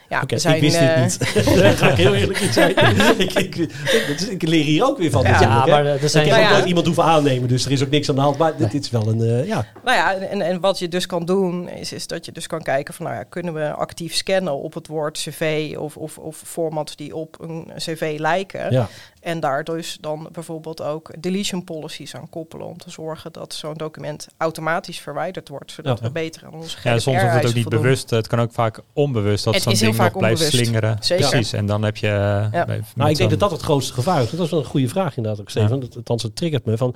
Ja, 0.09 0.21
Oké, 0.23 0.35
we 0.35 0.41
zijn, 0.41 0.55
ik 0.55 0.61
wist 0.61 0.77
eh, 0.77 0.95
dit 0.95 1.03
niet. 1.03 1.35
Daar 1.63 1.77
ga 1.77 1.91
ik 1.91 1.97
heel 1.97 2.15
eerlijk 2.15 2.39
in 2.39 2.53
zijn. 2.53 2.71
ik, 3.19 3.33
ik, 3.33 3.57
ik, 3.57 4.21
ik 4.21 4.43
leer 4.43 4.65
hier 4.65 4.85
ook 4.85 4.99
weer 4.99 5.11
van 5.11 5.23
Ja, 5.23 5.67
maar 5.67 5.87
er 5.87 6.09
zijn 6.09 6.27
ik 6.27 6.31
heb 6.33 6.41
Nou 6.41 6.45
ook 6.45 6.51
ja. 6.51 6.57
nooit 6.57 6.69
iemand 6.69 6.87
hoeven 6.87 7.05
aannemen, 7.05 7.49
dus 7.49 7.65
er 7.65 7.73
is 7.73 7.83
ook 7.83 7.91
niks 7.91 8.09
aan 8.09 8.15
de 8.15 8.21
hand. 8.21 8.39
Maar 8.39 8.57
dit, 8.57 8.71
dit 8.71 8.85
is 8.85 8.91
wel 8.91 9.09
een, 9.09 9.21
eh, 9.21 9.47
ja. 9.47 9.67
Nou 9.85 9.97
ja, 9.97 10.15
en, 10.15 10.36
en, 10.41 10.47
en 10.49 10.61
wat 10.61 10.79
je 10.79 10.89
dus 10.89 11.07
kan 11.07 11.25
doen, 11.25 11.69
is, 11.69 11.93
is 11.93 12.07
dat 12.07 12.25
je 12.25 12.33
dus 12.33 12.47
kan 12.47 12.63
kijken 12.63 12.95
van, 12.95 13.05
nou 13.07 13.17
ja, 13.19 13.23
kunnen 13.23 13.55
we 13.55 13.73
actief 13.73 14.15
scannen 14.15 14.55
op 14.57 14.75
het 14.75 14.87
woord 14.87 15.19
cv 15.19 15.75
of, 15.79 15.97
of, 15.97 16.19
of 16.19 16.43
formats 16.47 16.97
die 16.97 17.17
op 17.17 17.37
een 17.41 17.71
cv 17.77 18.17
lijken. 18.19 18.73
Ja. 18.73 18.89
En 19.21 19.41
daar 19.41 19.65
dus 19.65 19.99
dan 20.01 20.29
bijvoorbeeld 20.33 20.83
ook 20.83 21.11
deletion 21.23 21.65
policies 21.65 22.15
aan 22.15 22.29
koppelen 22.31 22.67
om 22.67 22.79
te 22.79 22.91
zorgen 22.91 23.33
dat 23.33 23.55
zo'n 23.55 23.75
document 23.75 24.27
automatisch 24.37 24.99
verwijderd 25.01 25.49
wordt, 25.49 25.73
zodat 25.73 25.99
Ja. 25.99 26.05
we 26.05 26.11
beter 26.11 26.47
aan 26.47 26.53
onze 26.55 26.77
Ja, 26.83 26.99
soms 26.99 27.21
hoeft 27.21 27.33
het 27.35 27.47
ook 27.47 27.55
niet 27.55 27.63
voldoen. 27.63 27.81
bewust. 27.83 28.11
Het 28.11 28.27
kan 28.27 28.41
ook 28.41 28.53
vaak 28.53 28.81
onbewust 28.93 29.45
dat 29.45 29.55
zo'n 29.63 29.73
ding 29.75 29.85
nog 29.87 29.97
blijft 29.97 30.15
onbewust. 30.15 30.49
slingeren. 30.53 30.97
Zeker. 31.01 31.29
Precies. 31.29 31.53
En 31.53 31.67
dan 31.67 31.83
heb 31.83 31.97
je... 31.97 32.07
eh, 32.09 32.15
Ja. 32.53 32.65
bij- 32.65 32.81
Nou, 32.95 33.11
ik 33.11 33.17
denk 33.17 33.31
dat 33.31 33.39
dat 33.41 33.51
het 33.51 33.61
grootste 33.63 33.93
gevaar 33.93 34.23
is. 34.23 34.31
Dat 34.31 34.41
is 34.41 34.51
wel 34.51 34.61
een 34.61 34.67
goede 34.67 34.89
vraag 34.89 35.17
inderdaad 35.17 35.41
ook, 35.41 35.51
Stefan. 35.51 35.81
Dat, 35.81 35.97
althans, 35.97 36.23
het 36.23 36.37
triggert 36.37 36.65
me 36.65 36.77
van... 36.77 36.95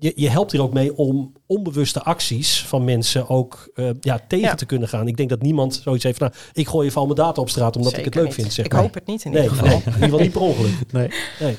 Je, 0.00 0.12
je 0.16 0.28
helpt 0.28 0.52
hier 0.52 0.62
ook 0.62 0.72
mee 0.72 0.96
om 0.96 1.32
onbewuste 1.46 2.02
acties 2.02 2.64
van 2.66 2.84
mensen 2.84 3.28
ook 3.28 3.70
eh, 3.74 3.90
ja, 4.00 4.20
tegen 4.28 4.48
Ja. 4.48 4.54
te 4.54 4.66
kunnen 4.66 4.88
gaan. 4.88 5.08
Ik 5.08 5.16
denk 5.16 5.28
dat 5.28 5.42
niemand 5.42 5.80
zoiets 5.84 6.04
heeft 6.04 6.18
van... 6.18 6.26
Nou, 6.32 6.40
ik 6.52 6.68
gooi 6.68 6.86
even 6.88 7.00
al 7.00 7.06
mijn 7.06 7.16
data 7.18 7.40
op 7.40 7.48
straat 7.50 7.76
omdat 7.76 7.96
ik 7.98 8.04
het 8.04 8.14
leuk 8.14 8.24
niet. 8.24 8.34
vind. 8.34 8.52
Zeg 8.52 8.64
ik 8.64 8.72
maar. 8.72 8.80
hoop 8.80 8.94
het 8.94 9.06
niet 9.06 9.24
in 9.24 9.30
Nee, 9.32 9.42
ieder 9.42 9.62
nee, 9.62 9.70
geval. 9.70 9.80
in 9.86 9.92
ieder 9.94 10.02
geval 10.04 10.18
niet 10.20 10.32
per 10.32 10.40
ongeluk. 10.40 10.72
Nee. 10.92 11.08
Nee. 11.40 11.56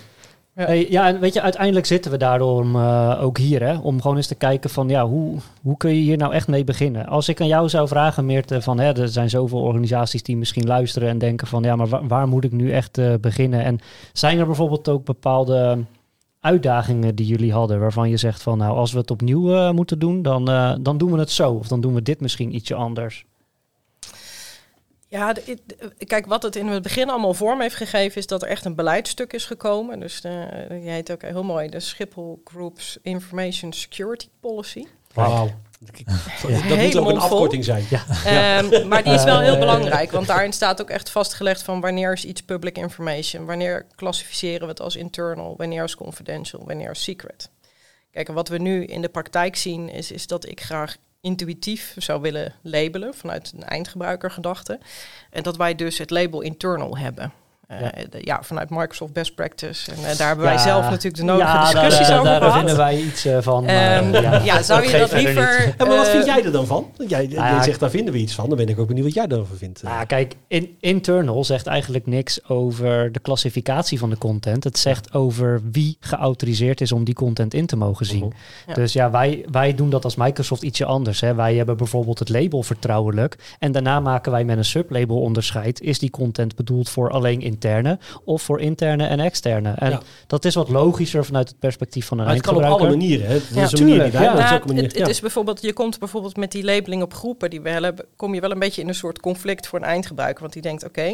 Ja. 0.55 0.65
Hey, 0.65 0.89
ja, 0.89 1.07
en 1.07 1.19
weet 1.19 1.33
je, 1.33 1.41
uiteindelijk 1.41 1.85
zitten 1.85 2.11
we 2.11 2.17
daarom 2.17 2.75
eh, 2.75 3.19
ook 3.23 3.37
hier, 3.37 3.63
hè, 3.63 3.77
om 3.77 4.01
gewoon 4.01 4.17
eens 4.17 4.27
te 4.27 4.35
kijken 4.35 4.69
van, 4.69 4.89
ja, 4.89 5.07
hoe, 5.07 5.37
hoe 5.61 5.77
kun 5.77 5.89
je 5.89 6.01
hier 6.01 6.17
nou 6.17 6.33
echt 6.33 6.47
mee 6.47 6.63
beginnen? 6.63 7.05
Als 7.05 7.29
ik 7.29 7.41
aan 7.41 7.47
jou 7.47 7.69
zou 7.69 7.87
vragen, 7.87 8.25
Meerte, 8.25 8.61
van, 8.61 8.79
hè, 8.79 8.91
er 9.01 9.07
zijn 9.09 9.29
zoveel 9.29 9.59
organisaties 9.61 10.23
die 10.23 10.37
misschien 10.37 10.67
luisteren 10.67 11.09
en 11.09 11.17
denken 11.17 11.47
van, 11.47 11.63
ja, 11.63 11.75
maar 11.75 11.87
waar, 11.87 12.07
waar 12.07 12.27
moet 12.27 12.43
ik 12.43 12.51
nu 12.51 12.71
echt 12.71 12.97
eh, 12.97 13.13
beginnen? 13.21 13.63
En 13.63 13.79
zijn 14.13 14.39
er 14.39 14.45
bijvoorbeeld 14.45 14.89
ook 14.89 15.05
bepaalde 15.05 15.77
uitdagingen 16.41 17.15
die 17.15 17.25
jullie 17.25 17.51
hadden, 17.53 17.79
waarvan 17.79 18.09
je 18.09 18.17
zegt 18.17 18.41
van, 18.41 18.57
nou, 18.57 18.75
als 18.77 18.91
we 18.91 18.97
het 18.99 19.11
opnieuw 19.11 19.53
eh, 19.55 19.71
moeten 19.71 19.99
doen, 19.99 20.21
dan, 20.21 20.49
eh, 20.49 20.75
dan 20.81 20.97
doen 20.97 21.11
we 21.11 21.19
het 21.19 21.31
zo, 21.31 21.51
of 21.53 21.67
dan 21.67 21.81
doen 21.81 21.93
we 21.93 22.01
dit 22.01 22.21
misschien 22.21 22.55
ietsje 22.55 22.75
anders. 22.75 23.25
Ja, 25.07 25.33
de- 25.33 25.57
de- 25.65 26.05
kijk, 26.05 26.25
wat 26.25 26.43
het 26.43 26.55
in 26.55 26.67
het 26.67 26.83
begin 26.83 27.09
allemaal 27.09 27.33
vorm 27.33 27.61
heeft 27.61 27.75
gegeven, 27.75 28.17
is 28.17 28.27
dat 28.27 28.41
er 28.41 28.47
echt 28.47 28.65
een 28.65 28.75
beleidstuk 28.75 29.33
is 29.33 29.45
gekomen. 29.45 29.99
Dus 29.99 30.21
de, 30.21 30.65
die 30.69 30.89
heet 30.89 31.11
ook 31.11 31.21
heel 31.21 31.43
mooi 31.43 31.69
de 31.69 31.79
Schiphol 31.79 32.41
Group's 32.43 32.97
Information 33.01 33.73
Security 33.73 34.27
Policy. 34.39 34.85
Wauw. 35.13 35.49
Dat 36.67 36.77
moet 36.77 36.95
ook 36.95 37.09
een 37.09 37.15
vol. 37.15 37.19
afkorting 37.19 37.63
zijn. 37.63 37.85
Ehm, 38.25 38.87
maar 38.87 39.03
die 39.03 39.13
is 39.13 39.23
wel 39.23 39.39
heel 39.39 39.57
belangrijk, 39.65 40.11
want 40.11 40.27
daarin 40.27 40.53
staat 40.53 40.81
ook 40.81 40.89
echt 40.89 41.09
vastgelegd 41.09 41.63
van 41.63 41.81
wanneer 41.81 42.13
is 42.13 42.25
iets 42.25 42.41
public 42.41 42.77
information, 42.77 43.45
wanneer 43.45 43.85
klassificeren 43.95 44.61
we 44.61 44.67
het 44.67 44.81
als 44.81 44.95
internal, 44.95 45.53
wanneer 45.57 45.83
is 45.83 45.95
confidential, 45.95 46.63
wanneer 46.65 46.89
is 46.91 47.03
secret. 47.03 47.49
Kijk, 48.11 48.27
en 48.27 48.33
wat 48.33 48.49
we 48.49 48.57
nu 48.57 48.85
in 48.85 49.01
de 49.01 49.09
praktijk 49.09 49.55
zien 49.55 49.89
is, 49.89 50.11
is 50.11 50.27
dat 50.27 50.47
ik 50.47 50.61
graag 50.61 50.97
intuïtief 51.21 51.93
zou 51.97 52.21
willen 52.21 52.53
labelen 52.61 53.13
vanuit 53.13 53.53
een 53.55 53.63
eindgebruikergedachte. 53.63 54.79
En 55.29 55.43
dat 55.43 55.57
wij 55.57 55.75
dus 55.75 55.97
het 55.97 56.09
label 56.09 56.41
internal 56.41 56.97
hebben. 56.97 57.33
Eh, 57.71 57.81
Ja. 57.81 57.91
de- 58.09 58.21
ja, 58.21 58.39
vanuit 58.43 58.69
Microsoft 58.69 59.13
Best 59.13 59.35
Practice. 59.35 59.91
En 59.91 59.97
eh, 60.09 60.17
daar 60.17 60.27
hebben 60.27 60.45
wij 60.45 60.53
Ja. 60.53 60.59
zelf 60.61 60.83
natuurlijk 60.83 61.15
de 61.15 61.23
nodige 61.23 61.47
ja, 61.47 61.71
discussies 61.71 62.07
daar, 62.07 62.19
over 62.19 62.31
daar, 62.31 62.41
gehad. 62.41 62.57
vinden 62.57 62.77
wij 62.77 62.97
iets 62.97 63.25
eh, 63.25 63.37
van. 63.41 63.65
Ehm, 63.65 64.11
ja. 64.13 64.41
ja, 64.43 64.61
zou 64.61 64.87
je 64.89 64.97
Dat 64.97 65.11
liever... 65.11 65.73
Ja, 65.77 65.85
maar 65.85 65.87
wat 65.97 66.05
eh, 66.05 66.11
vind 66.11 66.25
jij 66.25 66.43
er 66.43 66.51
dan 66.51 66.65
van? 66.65 66.91
Jij, 67.07 67.25
jij 67.25 67.29
ja, 67.29 67.63
zegt, 67.63 67.79
daar 67.79 67.89
vinden 67.89 68.13
we 68.13 68.19
iets 68.19 68.33
van. 68.33 68.47
Dan 68.49 68.57
ben 68.57 68.67
ik 68.67 68.79
ook 68.79 68.87
benieuwd 68.87 69.05
wat 69.05 69.13
jij 69.13 69.25
erover 69.27 69.57
vindt. 69.57 69.83
Nou, 69.83 70.05
kijk, 70.05 70.35
in, 70.47 70.75
internal 70.79 71.43
zegt 71.43 71.67
eigenlijk 71.67 72.05
niks 72.05 72.49
over 72.49 73.11
de 73.11 73.19
klassificatie 73.19 73.99
van 73.99 74.09
de 74.09 74.17
content. 74.17 74.63
Het 74.63 74.77
zegt 74.79 75.13
over 75.13 75.61
wie 75.71 75.97
geautoriseerd 75.99 76.81
is 76.81 76.91
om 76.91 77.03
die 77.03 77.13
content 77.15 77.53
in 77.53 77.65
te 77.65 77.75
mogen 77.75 78.05
zien. 78.05 78.25
Mhm. 78.25 78.35
Ja. 78.67 78.73
Dus 78.73 78.93
ja, 78.93 79.11
wij, 79.11 79.45
wij 79.51 79.75
doen 79.75 79.89
dat 79.89 80.03
als 80.03 80.15
Microsoft 80.15 80.61
ietsje 80.61 80.85
anders. 80.85 81.19
Hè. 81.21 81.35
Wij 81.35 81.55
hebben 81.55 81.77
bijvoorbeeld 81.77 82.19
het 82.19 82.29
label 82.29 82.63
vertrouwelijk. 82.63 83.55
En 83.59 83.71
daarna 83.71 83.99
maken 83.99 84.31
wij 84.31 84.43
met 84.43 84.57
een 84.57 84.65
sublabel 84.65 85.19
onderscheid. 85.21 85.81
Is 85.81 85.99
die 85.99 86.09
content 86.09 86.55
bedoeld 86.55 86.89
voor 86.89 87.09
alleen 87.09 87.41
interne 87.63 87.99
of 88.23 88.41
voor 88.41 88.59
interne 88.59 89.05
en 89.05 89.19
externe? 89.19 89.71
En 89.71 89.89
Ja. 89.89 90.01
dat 90.27 90.45
is 90.45 90.55
wat 90.55 90.69
logischer 90.69 91.25
vanuit 91.25 91.49
het 91.49 91.59
perspectief 91.59 92.05
van 92.05 92.19
een 92.19 92.25
Maar 92.25 92.33
het 92.33 92.43
kan 92.43 92.55
op 92.55 92.63
alle 92.63 92.89
manieren. 92.89 93.27
Hè. 93.27 93.33
Ja, 93.33 93.69
manier 93.71 94.11
ja. 94.11 94.61
het, 94.63 94.97
het 94.97 95.07
is 95.07 95.19
bijvoorbeeld, 95.19 95.61
je 95.61 95.73
komt 95.73 95.99
bijvoorbeeld 95.99 96.37
met 96.37 96.51
die 96.51 96.63
labeling 96.63 97.01
op 97.01 97.13
groepen 97.13 97.49
die 97.49 97.61
we 97.61 97.69
hebben, 97.69 98.05
kom 98.15 98.33
je 98.33 98.41
wel 98.41 98.51
een 98.51 98.59
beetje 98.59 98.81
in 98.81 98.87
een 98.87 98.95
soort 98.95 99.19
conflict 99.19 99.67
voor 99.67 99.79
een 99.79 99.85
eindgebruiker. 99.85 100.41
Want 100.41 100.53
die 100.53 100.61
denkt, 100.61 100.85
oké, 100.85 101.05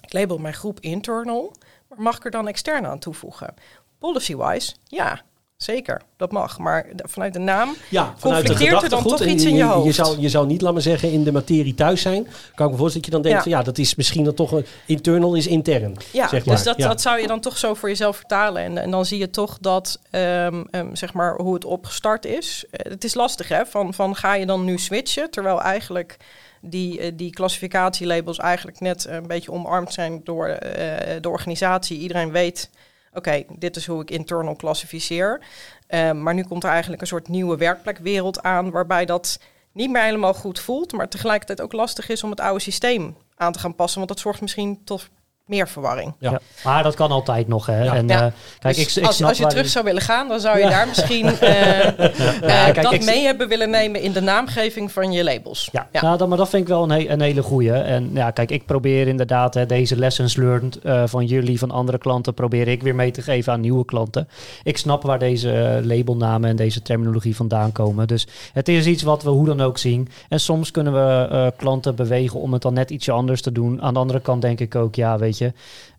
ik 0.00 0.12
label 0.12 0.38
mijn 0.38 0.54
groep 0.54 0.80
internal, 0.80 1.52
maar 1.88 2.00
mag 2.00 2.16
ik 2.16 2.24
er 2.24 2.30
dan 2.30 2.48
externe 2.48 2.88
aan 2.88 2.98
toevoegen? 2.98 3.54
Policy-wise, 3.98 4.74
ja, 4.84 5.20
zeker, 5.62 6.00
dat 6.16 6.32
mag. 6.32 6.58
Maar 6.58 6.86
de- 6.94 7.04
vanuit 7.08 7.32
de 7.32 7.38
naam, 7.38 7.74
Ja, 7.90 8.14
vanuit 8.16 8.42
de 8.42 8.48
conflicteert 8.48 8.82
er 8.82 8.88
dan 8.88 9.02
toch 9.02 9.24
iets 9.24 9.44
in 9.44 9.50
je 9.50 9.56
je- 9.56 9.64
Je 9.64 9.64
hoofd? 9.64 9.94
zou, 9.94 10.20
je 10.20 10.28
zou 10.28 10.46
niet, 10.46 10.60
laat 10.60 10.72
maar 10.72 10.82
zeggen, 10.82 11.12
in 11.12 11.24
de 11.24 11.32
materie 11.32 11.74
thuis 11.74 12.00
zijn. 12.02 12.26
Kan 12.54 12.66
ik 12.66 12.72
me 12.72 12.78
voorstellen 12.78 12.92
dat 12.92 13.04
je 13.04 13.10
dan 13.10 13.22
denkt, 13.22 13.36
Ja. 13.36 13.42
van, 13.42 13.50
ja, 13.52 13.62
dat 13.62 13.78
is 13.78 13.94
misschien 13.94 14.24
dan 14.24 14.34
toch 14.34 14.52
een 14.52 14.66
internal 14.86 15.34
is 15.34 15.46
intern. 15.46 15.96
ja, 16.12 16.28
zeg 16.28 16.44
maar. 16.46 16.54
dus 16.54 16.64
dat, 16.64 16.76
Ja. 16.76 16.88
dat 16.88 17.00
zou 17.00 17.20
je 17.20 17.26
dan 17.26 17.40
toch 17.40 17.58
zo 17.58 17.74
voor 17.74 17.88
jezelf 17.88 18.16
vertalen. 18.16 18.62
En, 18.62 18.78
en 18.78 18.90
dan 18.90 19.04
zie 19.04 19.18
je 19.18 19.30
toch 19.30 19.58
dat, 19.60 20.00
ehm, 20.10 20.64
ehm, 20.70 20.94
zeg 20.94 21.12
maar, 21.12 21.34
hoe 21.36 21.54
het 21.54 21.64
opgestart 21.64 22.24
is. 22.24 22.64
Eh, 22.70 22.90
het 22.92 23.04
is 23.04 23.14
lastig, 23.14 23.48
hè, 23.48 23.66
van, 23.66 23.94
van 23.94 24.16
ga 24.16 24.34
je 24.34 24.46
dan 24.46 24.64
nu 24.64 24.78
switchen, 24.78 25.30
terwijl 25.30 25.62
eigenlijk 25.62 26.16
die, 26.60 27.00
eh, 27.00 27.12
die 27.14 27.30
klassificatielabels 27.30 28.38
eigenlijk 28.38 28.80
net 28.80 29.06
een 29.08 29.26
beetje 29.26 29.52
omarmd 29.52 29.92
zijn 29.92 30.20
door 30.24 30.46
eh, 30.46 31.16
de 31.20 31.28
organisatie. 31.28 31.98
Iedereen 31.98 32.30
weet, 32.30 32.70
oké, 33.12 33.44
dit 33.58 33.76
is 33.76 33.86
hoe 33.86 34.02
ik 34.02 34.10
internal 34.10 34.56
klassificeer. 34.56 35.40
Eh, 35.86 36.12
maar 36.12 36.34
nu 36.34 36.44
komt 36.44 36.64
er 36.64 36.70
eigenlijk 36.70 37.00
een 37.00 37.06
soort 37.06 37.28
nieuwe 37.28 37.56
werkplekwereld 37.56 38.42
aan, 38.42 38.70
waarbij 38.70 39.04
dat 39.04 39.40
niet 39.72 39.90
meer 39.90 40.02
helemaal 40.02 40.34
goed 40.34 40.60
voelt, 40.60 40.92
maar 40.92 41.08
tegelijkertijd 41.08 41.60
ook 41.60 41.72
lastig 41.72 42.08
is 42.08 42.22
om 42.22 42.30
het 42.30 42.40
oude 42.40 42.60
systeem 42.60 43.16
aan 43.36 43.52
te 43.52 43.58
gaan 43.58 43.74
passen, 43.74 43.96
want 43.96 44.08
dat 44.08 44.20
zorgt 44.20 44.40
misschien 44.40 44.84
tot 44.84 45.08
meer 45.48 45.68
verwarring. 45.68 46.14
Ja. 46.18 46.30
Ja. 46.30 46.40
Maar 46.64 46.82
dat 46.82 46.94
kan 46.94 47.10
altijd 47.10 47.48
nog. 47.48 47.66
Hè. 47.66 47.82
Ja. 47.82 47.94
En, 47.94 48.08
Ja. 48.08 48.14
eh, 48.14 48.32
kijk, 48.58 48.74
Dus 48.76 48.96
ik, 48.96 49.02
ik 49.02 49.06
als, 49.24 49.38
je 49.38 49.46
terug 49.46 49.68
zou 49.68 49.84
willen 49.84 50.02
gaan, 50.02 50.28
dan 50.28 50.40
zou 50.40 50.56
je 50.58 50.64
Ja. 50.64 50.70
daar 50.70 50.86
misschien 50.88 51.26
eh, 51.40 51.86
eh, 51.88 51.94
kijk, 52.40 52.82
dat 52.82 52.92
ik- 52.92 53.04
mee 53.04 53.24
hebben 53.24 53.48
willen 53.48 53.70
nemen 53.70 54.00
in 54.00 54.12
de 54.12 54.20
naamgeving 54.20 54.92
van 54.92 55.12
je 55.12 55.24
labels. 55.24 55.68
Ja, 55.72 55.88
Nou, 56.00 56.18
dat, 56.18 56.28
maar 56.28 56.38
dat 56.38 56.48
vind 56.48 56.62
ik 56.62 56.68
wel 56.68 56.82
een, 56.82 56.90
he- 56.90 57.08
een 57.08 57.20
hele 57.20 57.42
goeie. 57.42 57.72
En 57.72 58.10
ja, 58.14 58.30
kijk, 58.30 58.50
ik 58.50 58.66
probeer 58.66 59.08
inderdaad 59.08 59.54
hè, 59.54 59.66
deze 59.66 59.96
lessons 59.96 60.36
learned 60.36 60.78
eh, 60.78 61.02
van 61.06 61.26
jullie, 61.26 61.58
van 61.58 61.70
andere 61.70 61.98
klanten, 61.98 62.34
probeer 62.34 62.68
ik 62.68 62.82
weer 62.82 62.94
mee 62.94 63.10
te 63.10 63.22
geven 63.22 63.52
aan 63.52 63.60
nieuwe 63.60 63.84
klanten. 63.84 64.28
Ik 64.62 64.76
snap 64.78 65.02
waar 65.02 65.18
deze 65.18 65.80
labelnamen 65.84 66.50
en 66.50 66.56
deze 66.56 66.82
terminologie 66.82 67.36
vandaan 67.36 67.72
komen. 67.72 68.06
Dus 68.06 68.26
het 68.52 68.68
is 68.68 68.86
iets 68.86 69.02
wat 69.02 69.22
we 69.22 69.30
hoe 69.30 69.46
dan 69.46 69.60
ook 69.60 69.78
zien. 69.78 70.08
En 70.28 70.40
soms 70.40 70.70
kunnen 70.70 70.92
we 70.92 71.28
eh, 71.30 71.46
klanten 71.56 71.94
bewegen 71.94 72.40
om 72.40 72.52
het 72.52 72.62
dan 72.62 72.72
net 72.74 72.90
ietsje 72.90 73.12
anders 73.12 73.42
te 73.42 73.52
doen. 73.52 73.82
Aan 73.82 73.94
de 73.94 74.00
andere 74.00 74.20
kant 74.20 74.42
denk 74.42 74.60
ik 74.60 74.74
ook, 74.74 74.94
ja, 74.94 75.18
weet 75.18 75.37
je, 75.37 75.37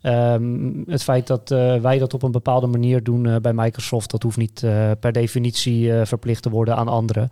ehm, 0.00 0.72
het 0.86 1.02
feit 1.02 1.26
dat 1.26 1.50
eh, 1.50 1.76
wij 1.76 1.98
dat 1.98 2.14
op 2.14 2.22
een 2.22 2.30
bepaalde 2.30 2.66
manier 2.66 3.02
doen 3.02 3.26
eh, 3.26 3.36
bij 3.36 3.52
Microsoft, 3.52 4.10
dat 4.10 4.22
hoeft 4.22 4.36
niet 4.36 4.62
eh, 4.62 4.90
per 5.00 5.12
definitie 5.12 5.92
verplicht 5.92 6.42
te 6.42 6.50
worden 6.50 6.76
aan 6.76 6.88
anderen. 6.88 7.28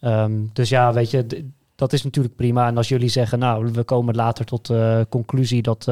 Ehm, 0.00 0.32
dus 0.52 0.68
ja, 0.68 0.92
weet 0.92 1.10
je, 1.10 1.50
dat 1.74 1.92
is 1.92 2.02
natuurlijk 2.02 2.36
prima. 2.36 2.66
En 2.66 2.76
als 2.76 2.88
jullie 2.88 3.08
zeggen, 3.08 3.38
nou, 3.38 3.70
we 3.72 3.84
komen 3.84 4.14
later 4.14 4.44
tot 4.44 4.66
de 4.66 5.06
conclusie 5.08 5.62
dat 5.62 5.86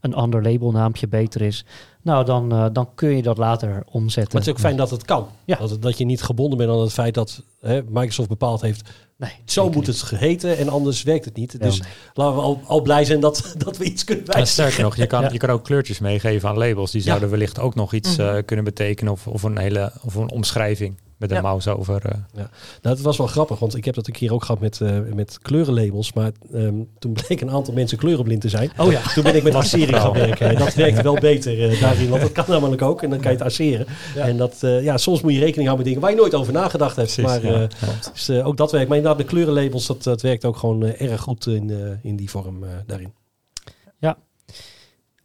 een 0.00 0.14
ander 0.14 0.42
labelnaampje 0.42 1.08
beter 1.08 1.42
is, 1.42 1.64
nou, 2.02 2.24
dan, 2.24 2.52
eh, 2.52 2.66
dan 2.72 2.88
kun 2.94 3.16
je 3.16 3.22
dat 3.22 3.38
later 3.38 3.82
omzetten. 3.90 4.22
Maar 4.32 4.40
het 4.40 4.46
is 4.46 4.52
ook 4.52 4.58
fijn 4.60 4.76
dat 4.76 4.90
het 4.90 5.04
kan. 5.04 5.28
Ja. 5.44 5.56
Dat, 5.56 5.82
dat 5.82 5.98
je 5.98 6.04
niet 6.04 6.22
gebonden 6.22 6.58
bent 6.58 6.70
aan 6.70 6.80
het 6.80 6.92
feit 6.92 7.14
dat 7.14 7.42
hè, 7.60 7.82
Microsoft 7.88 8.28
bepaald 8.28 8.60
heeft... 8.60 8.88
Nee, 9.16 9.30
Zo 9.44 9.64
moet 9.66 9.74
niet. 9.74 9.86
het 9.86 10.02
geheten 10.02 10.56
en 10.58 10.68
anders 10.68 11.02
werkt 11.02 11.24
het 11.24 11.36
niet. 11.36 11.52
Ja, 11.52 11.58
Dus 11.58 11.80
nee. 11.80 11.90
laten 12.14 12.34
we 12.36 12.42
al, 12.42 12.60
al 12.66 12.80
blij 12.82 13.04
zijn 13.04 13.20
dat, 13.20 13.54
dat 13.64 13.76
we 13.76 13.84
iets 13.84 14.04
kunnen 14.04 14.24
En 14.26 14.32
wijzigen. 14.32 14.52
sterker 14.62 14.82
nog, 14.82 14.96
je 14.96 15.06
kan, 15.06 15.22
Ja. 15.24 15.28
je 15.32 15.38
kan 15.38 15.50
ook 15.50 15.64
kleurtjes 15.64 15.98
meegeven 15.98 16.48
aan 16.48 16.58
labels. 16.58 16.90
Die 16.90 17.00
Ja. 17.00 17.06
zouden 17.06 17.30
wellicht 17.30 17.58
ook 17.58 17.74
nog 17.74 17.92
iets 17.92 18.16
Mhm. 18.16 18.26
eh, 18.36 18.42
kunnen 18.44 18.64
betekenen. 18.64 19.12
Of, 19.12 19.26
of 19.26 19.42
een 19.42 19.58
hele 19.58 19.92
of 20.02 20.14
een 20.14 20.30
omschrijving 20.30 20.98
met 21.20 21.30
een 21.30 21.36
Ja. 21.36 21.42
mouse 21.42 21.76
over. 21.78 22.04
eh. 22.06 22.14
Nou, 22.34 22.96
het 22.96 23.00
was 23.00 23.16
wel 23.16 23.26
grappig, 23.26 23.58
want 23.58 23.76
ik 23.76 23.84
heb 23.84 23.94
dat 23.94 24.06
een 24.06 24.12
keer 24.12 24.32
ook 24.32 24.44
gehad 24.44 24.60
met, 24.60 24.80
eh, 24.80 24.98
met 25.14 25.38
kleurenlabels. 25.42 26.12
Maar 26.12 26.30
ehm, 26.52 26.74
toen 26.98 27.12
bleek 27.12 27.40
een 27.40 27.50
aantal 27.50 27.74
mensen 27.74 27.98
kleurenblind 27.98 28.40
te 28.40 28.48
zijn. 28.48 28.70
Oh 28.76 28.92
ja. 28.92 29.00
Toen 29.14 29.22
ben 29.22 29.36
ik 29.36 29.42
met 29.42 29.54
assering 29.64 29.96
gaan 30.00 30.12
werken. 30.12 30.48
En 30.48 30.56
dat 30.58 30.74
werkte 30.74 31.02
wel 31.02 31.18
beter 31.18 31.70
eh, 31.70 31.80
daarin, 31.80 32.08
want 32.08 32.22
dat 32.22 32.32
kan 32.32 32.44
namelijk 32.48 32.82
ook. 32.82 33.02
En 33.02 33.10
dan 33.10 33.20
kan 33.20 33.30
je 33.32 33.36
het 33.36 33.46
asseren. 33.46 33.86
Ja. 34.14 34.26
En 34.26 34.36
dat, 34.36 34.56
ja, 34.60 34.96
soms 34.96 35.20
moet 35.20 35.32
je 35.32 35.38
rekening 35.38 35.68
houden 35.68 35.76
met 35.76 35.86
dingen 35.86 36.00
waar 36.00 36.10
je 36.10 36.16
nooit 36.16 36.34
over 36.34 36.52
nagedacht 36.52 36.96
hebt. 36.96 37.14
Precies, 37.14 37.42
maar 37.42 37.52
ja. 37.52 37.68
dus, 38.12 38.30
ook 38.30 38.56
dat 38.56 38.72
werkt. 38.72 38.88
Maar 38.88 38.96
inderdaad, 38.96 39.20
de 39.22 39.28
kleurenlabels, 39.28 39.86
dat, 39.86 40.02
dat 40.02 40.22
werkt 40.22 40.44
ook 40.44 40.56
gewoon 40.56 40.82
erg 40.84 41.20
goed 41.20 41.46
in, 41.46 41.98
in 42.02 42.16
die 42.16 42.30
vorm 42.30 42.64
daarin. 42.86 43.12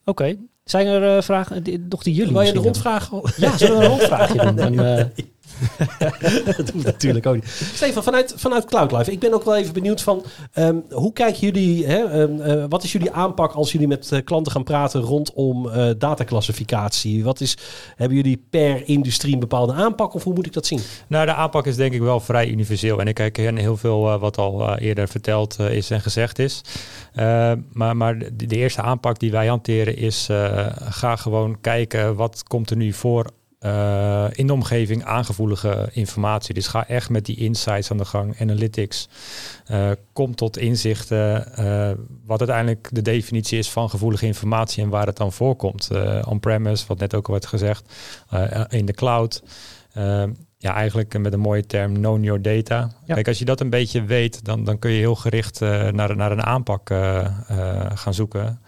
Oké. 0.08 0.36
Zijn 0.63 0.88
er 0.88 1.23
vragen, 1.23 1.63
nog 1.89 2.03
die 2.03 2.13
jullie 2.13 2.34
Wil 2.34 2.41
je 2.41 2.53
de 2.53 2.60
rondvraag? 2.60 3.12
Ja, 3.38 3.58
zullen 3.58 3.77
we 3.77 3.84
een 3.84 3.89
rondvraagje 3.89 4.41
doen? 4.41 4.55
Dan, 4.75 5.12
dat 6.57 6.73
natuurlijk 6.73 7.25
ook 7.25 7.35
niet. 7.35 7.69
Stefan, 7.73 8.03
vanuit, 8.03 8.33
vanuit 8.37 8.65
CloudLife, 8.65 9.11
ik 9.11 9.19
ben 9.19 9.33
ook 9.33 9.43
wel 9.43 9.55
even 9.55 9.73
benieuwd 9.73 10.01
van 10.01 10.25
ehm, 10.53 10.79
hoe 10.89 11.13
kijken 11.13 11.39
jullie, 11.39 11.85
hè, 11.85 12.03
ehm, 12.03 12.41
eh, 12.41 12.65
wat 12.69 12.83
is 12.83 12.91
jullie 12.91 13.11
aanpak 13.11 13.51
als 13.51 13.71
jullie 13.71 13.87
met 13.87 14.11
eh, 14.11 14.23
klanten 14.23 14.51
gaan 14.51 14.63
praten 14.63 15.01
rondom 15.01 15.69
eh 15.69 15.89
dataclassificatie? 15.97 17.23
Wat 17.23 17.41
is, 17.41 17.57
hebben 17.95 18.17
jullie 18.17 18.45
per 18.49 18.87
industrie 18.87 19.33
een 19.33 19.39
bepaalde 19.39 19.73
aanpak 19.73 20.13
of 20.13 20.23
hoe 20.23 20.33
moet 20.33 20.45
ik 20.45 20.53
dat 20.53 20.65
zien? 20.65 20.79
Nou, 21.07 21.25
de 21.25 21.33
aanpak 21.33 21.65
is 21.65 21.75
denk 21.75 21.93
ik 21.93 22.01
wel 22.01 22.19
vrij 22.19 22.47
universeel. 22.49 22.99
En 22.99 23.07
ik 23.07 23.17
herken 23.17 23.57
heel 23.57 23.77
veel 23.77 24.19
wat 24.19 24.37
al 24.37 24.77
eerder 24.77 25.07
verteld 25.07 25.59
is 25.59 25.89
en 25.89 26.01
gezegd 26.01 26.39
is. 26.39 26.61
Eh, 27.13 27.51
maar 27.73 27.97
maar 27.97 28.17
de, 28.17 28.45
de 28.45 28.55
eerste 28.55 28.81
aanpak 28.81 29.19
die 29.19 29.31
wij 29.31 29.47
hanteren 29.47 29.97
is... 29.97 30.29
ga 30.89 31.15
gewoon 31.15 31.57
kijken 31.61 32.15
wat 32.15 32.43
komt 32.43 32.69
er 32.69 32.77
nu 32.77 32.93
voor 32.93 33.25
eh, 33.65 34.25
in 34.32 34.47
de 34.47 34.54
omgeving 34.54 35.04
aangevoelige 35.04 35.89
informatie. 35.91 36.54
Dus 36.54 36.67
ga 36.67 36.88
echt 36.88 37.10
met 37.10 37.25
die 37.25 37.36
insights 37.36 37.91
aan 37.91 37.97
de 37.97 38.06
gang, 38.06 38.41
analytics. 38.41 39.10
Eh, 39.65 39.91
kom 40.13 40.36
tot 40.36 40.58
inzichten 40.58 41.56
eh, 41.56 41.91
wat 42.25 42.39
uiteindelijk 42.39 42.88
de 42.91 43.01
definitie 43.01 43.58
is 43.58 43.69
van 43.69 43.89
gevoelige 43.89 44.25
informatie 44.25 44.84
en 44.84 44.89
waar 44.89 45.06
het 45.06 45.17
dan 45.17 45.32
voorkomt. 45.32 45.89
On-premise, 46.28 46.86
wat 46.88 46.99
net 46.99 47.15
ook 47.15 47.25
al 47.28 47.34
werd 47.34 47.45
gezegd, 47.45 47.93
in 48.69 48.86
de 48.86 48.93
cloud. 48.93 49.43
Ja, 50.58 50.73
eigenlijk 50.73 51.17
met 51.17 51.34
een 51.34 51.39
mooie 51.39 51.65
term, 51.65 51.93
know 51.93 52.23
your 52.23 52.41
data. 52.41 52.91
Ja. 53.06 53.13
Kijk, 53.13 53.28
als 53.28 53.39
je 53.39 53.45
dat 53.45 53.60
een 53.60 53.69
beetje 53.69 54.04
weet, 54.04 54.45
dan, 54.45 54.63
dan 54.63 54.80
kun 54.80 54.91
je 54.91 54.99
heel 54.99 55.15
gericht 55.15 55.60
naar, 55.60 56.15
naar 56.15 56.32
een 56.32 56.43
aanpak 56.43 56.88
gaan 57.93 58.13
zoeken. 58.13 58.60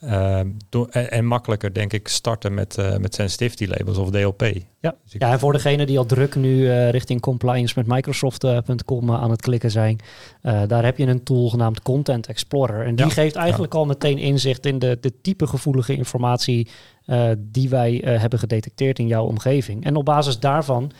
Eh, 0.00 0.40
door- 0.68 0.88
en, 0.90 1.10
en 1.10 1.24
makkelijker, 1.26 1.74
denk 1.74 1.92
ik, 1.92 2.08
starten 2.08 2.54
met, 2.54 2.78
eh, 2.78 2.96
met 2.96 3.14
sensitivity 3.14 3.66
labels 3.66 3.98
of 3.98 4.10
DLP. 4.10 4.42
Ja. 4.80 4.94
Dus 5.02 5.12
ja, 5.18 5.32
en 5.32 5.38
voor 5.38 5.52
degenen 5.52 5.86
die 5.86 5.98
al 5.98 6.06
druk 6.06 6.34
nu 6.34 6.68
eh, 6.70 6.90
richting 6.90 7.20
compliance 7.20 7.74
met 7.76 7.86
Microsoft.com 7.86 9.10
aan 9.12 9.30
het 9.30 9.40
klikken 9.42 9.70
zijn, 9.70 9.98
eh, 10.42 10.62
daar 10.66 10.84
heb 10.84 10.98
je 10.98 11.06
een 11.06 11.22
tool 11.22 11.48
genaamd 11.48 11.82
Content 11.82 12.26
Explorer. 12.26 12.86
En 12.86 12.94
die 12.96 13.06
Ja. 13.06 13.12
geeft 13.12 13.34
eigenlijk 13.36 13.74
al 13.74 13.84
meteen 13.86 14.18
inzicht 14.18 14.66
in 14.66 14.78
de, 14.78 14.98
de 15.00 15.20
type 15.20 15.46
gevoelige 15.46 15.96
informatie 15.96 16.68
eh, 17.04 17.30
die 17.38 17.68
wij 17.68 18.02
eh, 18.02 18.20
hebben 18.20 18.38
gedetecteerd 18.38 18.98
in 18.98 19.06
jouw 19.06 19.24
omgeving. 19.24 19.84
En 19.84 19.96
op 19.96 20.04
basis 20.04 20.38
daarvan, 20.38 20.90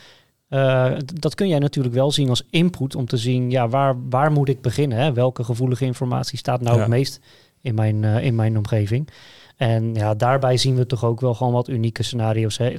eh, 0.49 0.93
dat 1.05 1.35
kun 1.35 1.49
jij 1.49 1.59
natuurlijk 1.59 1.95
wel 1.95 2.11
zien 2.13 2.29
als 2.29 2.47
input 2.51 2.95
om 2.95 3.07
te 3.07 3.17
zien, 3.17 3.51
ja, 3.51 3.69
waar, 3.69 3.95
waar 4.09 4.33
moet 4.33 4.49
ik 4.49 4.61
beginnen? 4.61 4.99
Hè? 4.99 5.13
Welke 5.13 5.45
gevoelige 5.45 5.85
informatie 5.85 6.39
staat 6.39 6.61
nou 6.61 6.75
Ja. 6.75 6.81
het 6.81 6.91
meest 6.91 7.21
in 7.63 7.75
mijn, 7.75 8.05
eh, 8.05 8.25
in 8.25 8.35
mijn 8.35 8.57
omgeving? 8.57 9.09
En 9.57 9.95
ja, 9.95 10.15
daarbij 10.15 10.57
zien 10.57 10.77
we 10.77 10.87
toch 10.87 11.05
ook 11.05 11.21
wel 11.21 11.35
gewoon 11.35 11.53
wat 11.53 11.69
unieke 11.69 12.03
scenario's. 12.03 12.59
Hè? 12.59 12.75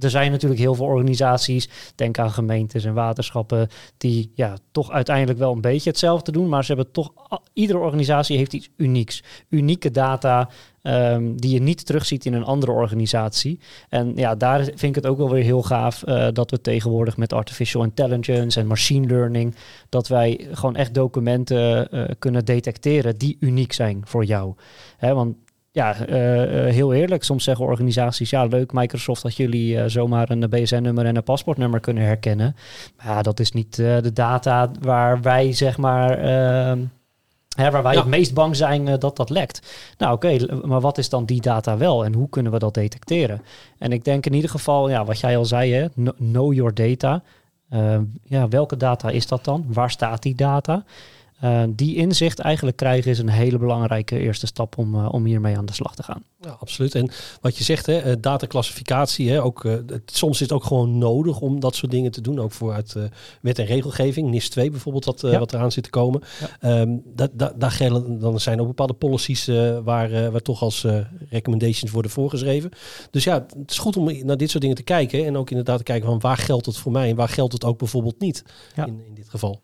er 0.00 0.10
zijn 0.10 0.30
natuurlijk 0.30 0.60
heel 0.60 0.74
veel 0.74 0.86
organisaties, 0.86 1.68
denk 1.94 2.18
aan 2.18 2.30
gemeentes 2.30 2.84
en 2.84 2.94
waterschappen, 2.94 3.68
die 3.96 4.32
ja, 4.34 4.56
toch 4.70 4.90
uiteindelijk 4.90 5.38
wel 5.38 5.52
een 5.52 5.60
beetje 5.60 5.90
hetzelfde 5.90 6.32
doen, 6.32 6.48
maar 6.48 6.64
ze 6.64 6.72
hebben 6.74 6.92
toch, 6.92 7.12
iedere 7.52 7.78
organisatie 7.78 8.36
heeft 8.36 8.52
iets 8.52 8.68
unieks. 8.76 9.22
Unieke 9.48 9.90
data 9.90 10.50
ehm, 10.82 11.34
die 11.36 11.52
je 11.52 11.60
niet 11.60 11.86
terugziet 11.86 12.24
in 12.24 12.34
een 12.34 12.44
andere 12.44 12.72
organisatie. 12.72 13.60
En 13.88 14.12
ja, 14.16 14.34
daar 14.34 14.64
vind 14.64 14.82
ik 14.82 14.94
het 14.94 15.06
ook 15.06 15.18
wel 15.18 15.30
weer 15.30 15.42
heel 15.42 15.62
gaaf 15.62 16.02
eh, 16.02 16.28
dat 16.32 16.50
we 16.50 16.60
tegenwoordig 16.60 17.16
met 17.16 17.32
artificial 17.32 17.82
intelligence 17.82 18.60
en 18.60 18.66
machine 18.66 19.06
learning, 19.06 19.54
dat 19.88 20.08
wij 20.08 20.48
gewoon 20.52 20.76
echt 20.76 20.94
documenten 20.94 21.90
eh, 21.90 22.04
kunnen 22.18 22.44
detecteren 22.44 23.18
die 23.18 23.36
uniek 23.40 23.72
zijn 23.72 24.02
voor 24.04 24.24
jou. 24.24 24.54
Hè, 24.96 25.14
want 25.14 25.36
ja, 25.70 26.06
eh, 26.06 26.72
heel 26.72 26.92
eerlijk. 26.92 27.24
Soms 27.24 27.44
zeggen 27.44 27.64
organisaties, 27.64 28.30
ja 28.30 28.44
leuk 28.44 28.72
Microsoft 28.72 29.22
dat 29.22 29.36
jullie 29.36 29.88
zomaar 29.88 30.30
een 30.30 30.48
BSN-nummer 30.48 31.04
en 31.04 31.16
een 31.16 31.22
paspoortnummer 31.22 31.80
kunnen 31.80 32.04
herkennen. 32.04 32.56
Maar 32.96 33.06
ja, 33.06 33.22
dat 33.22 33.40
is 33.40 33.52
niet 33.52 33.76
de 33.76 34.12
data 34.12 34.70
waar 34.80 35.20
wij 35.20 35.52
zeg 35.52 35.78
maar... 35.78 36.18
ehm, 37.56 37.64
Hè, 37.64 37.70
waar 37.70 37.82
wij 37.82 37.92
Ja. 37.92 37.98
het 38.00 38.08
meest 38.08 38.34
bang 38.34 38.56
zijn 38.56 38.88
eh, 38.88 38.98
dat 38.98 39.16
dat 39.16 39.30
lekt. 39.30 39.72
Nou 39.98 40.12
oké, 40.14 40.36
maar 40.66 40.80
wat 40.80 40.98
is 40.98 41.08
dan 41.08 41.24
die 41.24 41.40
data 41.40 41.76
wel 41.76 42.04
en 42.04 42.14
hoe 42.14 42.28
kunnen 42.28 42.52
we 42.52 42.58
dat 42.58 42.74
detecteren? 42.74 43.42
En 43.78 43.92
ik 43.92 44.04
denk 44.04 44.26
in 44.26 44.34
ieder 44.34 44.50
geval, 44.50 44.88
ja, 44.88 45.04
wat 45.04 45.20
jij 45.20 45.36
al 45.36 45.44
zei, 45.44 45.72
hè, 45.72 45.88
kn- 45.88 46.14
know 46.18 46.52
your 46.54 46.74
data. 46.74 47.22
Eh, 47.68 47.98
ja, 48.24 48.48
welke 48.48 48.76
data 48.76 49.10
is 49.10 49.26
dat 49.26 49.44
dan? 49.44 49.64
Waar 49.68 49.90
staat 49.90 50.22
die 50.22 50.34
data? 50.34 50.84
Eh, 51.42 51.62
die 51.70 51.96
inzicht 51.96 52.38
eigenlijk 52.38 52.76
krijgen 52.76 53.10
is 53.10 53.18
een 53.18 53.28
hele 53.28 53.58
belangrijke 53.58 54.18
eerste 54.18 54.46
stap 54.46 54.78
om, 54.78 54.94
eh, 54.94 55.08
om 55.12 55.24
hiermee 55.24 55.56
aan 55.56 55.66
de 55.66 55.72
slag 55.72 55.94
te 55.94 56.02
gaan. 56.02 56.22
Ja, 56.40 56.56
absoluut. 56.60 56.94
En 56.94 57.10
wat 57.40 57.56
je 57.56 57.64
zegt, 57.64 57.86
hè, 57.86 57.98
eh, 57.98 58.12
dataclassificatie, 58.20 59.30
hè, 59.30 59.42
ook, 59.42 59.62
het, 59.62 60.02
soms 60.06 60.34
is 60.34 60.40
het 60.40 60.52
ook 60.52 60.64
gewoon 60.64 60.98
nodig 60.98 61.40
om 61.40 61.60
dat 61.60 61.74
soort 61.74 61.90
dingen 61.90 62.10
te 62.10 62.20
doen. 62.20 62.38
Ook 62.40 62.52
voor 62.52 62.72
uit 62.72 62.94
eh, 62.96 63.02
wet 63.40 63.58
en 63.58 63.64
regelgeving. 63.64 64.30
NIS 64.30 64.48
2 64.48 64.70
bijvoorbeeld, 64.70 65.04
wat, 65.04 65.20
Ja. 65.20 65.38
wat 65.38 65.52
eraan 65.52 65.72
zit 65.72 65.84
te 65.84 65.90
komen. 65.90 66.22
Ehm, 66.60 66.96
daar 67.56 67.70
gelden, 67.70 68.18
dan 68.18 68.40
zijn 68.40 68.60
ook 68.60 68.66
bepaalde 68.66 68.92
policies 68.92 69.46
waar, 69.84 70.30
waar 70.30 70.40
toch 70.42 70.62
als 70.62 70.86
recommendations 71.30 71.92
worden 71.92 72.10
voorgeschreven. 72.10 72.70
Dus 73.10 73.24
ja, 73.24 73.46
het 73.58 73.70
is 73.70 73.78
goed 73.78 73.96
om 73.96 74.24
naar 74.26 74.36
dit 74.36 74.50
soort 74.50 74.62
dingen 74.62 74.76
te 74.76 74.82
kijken. 74.82 75.26
En 75.26 75.36
ook 75.36 75.50
inderdaad 75.50 75.78
te 75.78 75.84
kijken 75.84 76.08
van 76.08 76.20
waar 76.20 76.36
geldt 76.36 76.66
het 76.66 76.76
voor 76.76 76.92
mij 76.92 77.10
en 77.10 77.16
waar 77.16 77.28
geldt 77.28 77.52
het 77.52 77.64
ook 77.64 77.78
bijvoorbeeld 77.78 78.20
niet 78.20 78.44
Ja. 78.74 78.86
in, 78.86 79.00
in 79.06 79.14
dit 79.14 79.28
geval. 79.28 79.60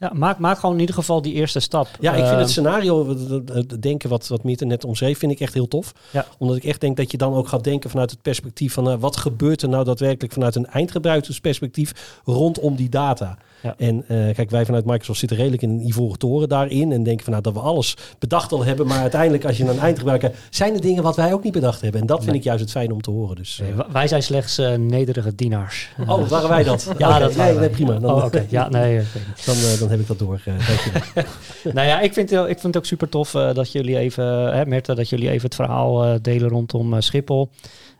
Ja, 0.00 0.10
maak, 0.14 0.38
maak 0.38 0.58
gewoon 0.58 0.74
in 0.74 0.80
ieder 0.80 0.94
geval 0.94 1.22
die 1.22 1.32
eerste 1.34 1.60
stap. 1.60 1.88
Ja, 2.00 2.14
ik 2.14 2.26
vind 2.26 2.38
het 2.40 2.50
scenario, 2.50 3.08
het- 3.08 3.28
het- 3.28 3.70
het 3.70 3.82
denken 3.82 4.08
wat, 4.08 4.28
wat 4.28 4.44
Mieter 4.44 4.66
net 4.66 4.84
omschreef, 4.84 5.18
vind 5.18 5.32
ik 5.32 5.40
echt 5.40 5.54
heel 5.54 5.68
tof. 5.68 5.92
Ja. 6.10 6.26
Omdat 6.38 6.56
ik 6.56 6.64
echt 6.64 6.80
denk 6.80 6.96
dat 6.96 7.10
je 7.10 7.16
dan 7.16 7.34
ook 7.34 7.48
gaat 7.48 7.64
denken 7.64 7.90
vanuit 7.90 8.10
het 8.10 8.22
perspectief 8.22 8.72
van 8.72 8.90
eh, 8.90 8.96
wat 9.00 9.16
gebeurt 9.16 9.62
er 9.62 9.68
nou 9.68 9.84
daadwerkelijk 9.84 10.32
vanuit 10.32 10.54
een 10.54 10.66
eindgebruikersperspectief 10.66 12.20
rondom 12.24 12.76
die 12.76 12.88
data. 12.88 13.38
Ja. 13.62 13.74
En 13.78 14.04
eh, 14.08 14.34
kijk, 14.34 14.50
wij 14.50 14.64
vanuit 14.64 14.84
Microsoft 14.84 15.18
zitten 15.18 15.36
redelijk 15.36 15.62
in 15.62 15.70
een 15.70 15.86
ivoren 15.86 16.18
toren 16.18 16.48
daarin 16.48 16.92
en 16.92 17.02
denken 17.02 17.24
van 17.24 17.32
nou 17.32 17.44
dat 17.44 17.52
we 17.52 17.60
alles 17.60 17.96
bedacht 18.18 18.52
al 18.52 18.64
hebben. 18.64 18.86
Maar 18.86 18.98
uiteindelijk 19.00 19.44
als 19.44 19.56
je 19.56 19.64
een 19.64 19.78
eindgebruiker, 19.78 20.32
zijn 20.50 20.74
er 20.74 20.80
dingen 20.80 21.02
wat 21.02 21.16
wij 21.16 21.32
ook 21.32 21.42
niet 21.42 21.52
bedacht 21.52 21.80
hebben. 21.80 22.00
En 22.00 22.06
dat 22.06 22.16
vind 22.18 22.30
Nee. 22.30 22.38
ik 22.38 22.44
juist 22.44 22.60
het 22.62 22.70
fijn 22.70 22.92
om 22.92 23.00
te 23.00 23.10
horen. 23.10 23.36
Dus, 23.36 23.60
eh, 23.60 23.66
nee, 23.76 23.84
wij 23.92 24.08
zijn 24.08 24.22
slechts 24.22 24.60
nederige 24.76 25.34
dienaars. 25.34 25.88
oh, 26.08 26.28
waren 26.28 26.48
wij 26.48 26.62
dat? 26.62 26.92
Ja, 26.98 27.18
dat 27.18 27.34
waren 27.34 27.60
nee, 27.60 27.68
prima. 27.68 27.98
Dan, 27.98 28.14
Oh, 28.14 28.24
oké. 28.24 28.46
Ja, 28.48 28.68
nee. 28.68 28.96
dan, 29.46 29.54
eh, 29.54 29.89
heb 29.90 30.00
ik 30.00 30.06
dat 30.06 30.18
door. 30.18 30.42
eh 30.44 31.24
nou 31.74 31.86
ja, 31.86 32.00
ik 32.00 32.12
vind, 32.12 32.32
ik 32.32 32.44
vind 32.46 32.62
het 32.62 32.76
ook 32.76 32.84
super 32.84 33.08
tof 33.08 33.34
eh, 33.34 33.54
dat 33.54 33.72
jullie 33.72 33.98
even, 33.98 34.24
hè, 34.56 34.66
Merte, 34.66 34.94
dat 34.94 35.08
jullie 35.08 35.30
even 35.30 35.44
het 35.44 35.54
verhaal 35.54 36.04
eh, 36.04 36.14
delen 36.22 36.48
rondom 36.48 36.94
eh, 36.94 37.00
Schiphol. 37.00 37.50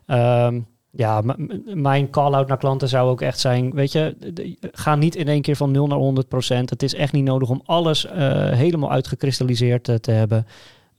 Ehm, 0.07 0.61
ja, 0.93 1.23
mijn 1.75 2.11
call-out 2.11 2.49
naar 2.49 2.57
klanten 2.59 2.89
zou 2.89 3.11
ook 3.11 3.21
echt 3.21 3.39
zijn, 3.39 3.73
weet 3.75 3.93
je, 3.93 4.17
ga 4.73 4.95
niet 4.95 5.17
in 5.17 5.29
één 5.29 5.43
keer 5.43 5.57
van 5.57 5.71
0 5.71 5.87
naar 5.87 5.99
100 5.99 6.29
procent. 6.29 6.71
Het 6.71 6.83
is 6.83 6.95
echt 6.95 7.13
niet 7.13 7.25
nodig 7.25 7.49
om 7.49 7.63
alles 7.65 8.07
eh, 8.07 8.51
helemaal 8.51 8.91
uitgekristalliseerd 8.91 9.89
eh, 9.89 9.95
te 9.95 10.11
hebben. 10.11 10.47